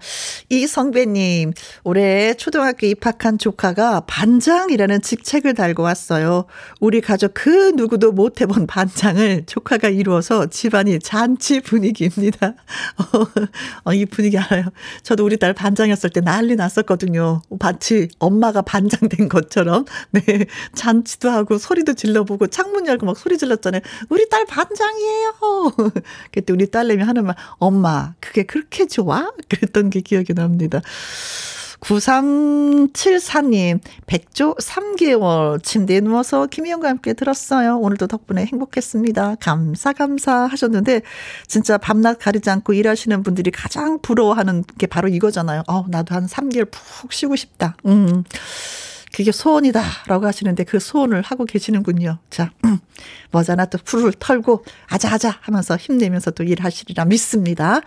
[0.51, 1.53] 이성배님,
[1.85, 6.45] 올해 초등학교 입학한 조카가 반장이라는 직책을 달고 왔어요.
[6.81, 12.55] 우리 가족 그 누구도 못 해본 반장을 조카가 이루어서 집안이 잔치 분위기입니다.
[13.85, 14.65] 어, 이 분위기 알아요.
[15.03, 17.43] 저도 우리 딸 반장이었을 때 난리 났었거든요.
[17.59, 19.87] 마치 엄마가 반장 된 것처럼.
[20.11, 20.47] 네.
[20.75, 23.81] 잔치도 하고 소리도 질러보고 창문 열고 막 소리 질렀잖아요.
[24.11, 25.22] 우리 딸 반장이에요.
[26.33, 29.31] 그때 우리 딸내미 하는 말, 엄마, 그게 그렇게 좋아?
[29.49, 30.81] 그랬던 게 기억이 납니다.
[31.83, 37.77] 9374님, 백조 3개월 침대에 누워서 김희영과 함께 들었어요.
[37.79, 39.35] 오늘도 덕분에 행복했습니다.
[39.41, 41.03] 감사, 감사 하셨는데,
[41.49, 45.65] 진짜 밤낮 가리지 않고 일하시는 분들이 가장 부러워하는 게 바로 이거잖아요.
[45.67, 47.77] 어, 나도 한 3개월 푹 쉬고 싶다.
[47.87, 48.23] 음.
[49.13, 49.83] 그게 소원이다.
[50.07, 52.19] 라고 하시는데 그 소원을 하고 계시는군요.
[52.31, 52.79] 자, 음,
[53.31, 57.81] 머자나 또 풀을 털고 아자아자 하면서 힘내면서 또 일하시리라 믿습니다.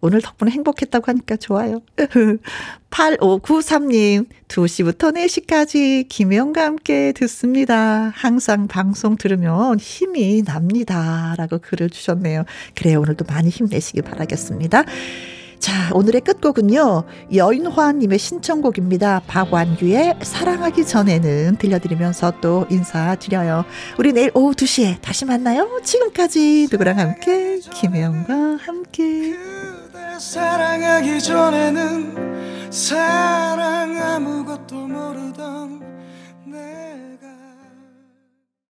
[0.00, 1.80] 오늘 덕분에 행복했다고 하니까 좋아요.
[2.90, 8.12] 8593님, 2시부터 4시까지 김혜영과 함께 듣습니다.
[8.14, 11.34] 항상 방송 들으면 힘이 납니다.
[11.38, 12.44] 라고 글을 주셨네요.
[12.74, 13.00] 그래요.
[13.00, 14.84] 오늘도 많이 힘내시기 바라겠습니다.
[15.58, 17.04] 자, 오늘의 끝곡은요.
[17.34, 19.22] 여인화님의 신청곡입니다.
[19.26, 23.64] 박완규의 사랑하기 전에는 들려드리면서 또 인사드려요.
[23.98, 25.80] 우리 내일 오후 2시에 다시 만나요.
[25.82, 29.34] 지금까지 누구랑 함께 김혜영과 함께
[30.18, 35.85] 사랑하기 전에는 사랑 아무것도 모르던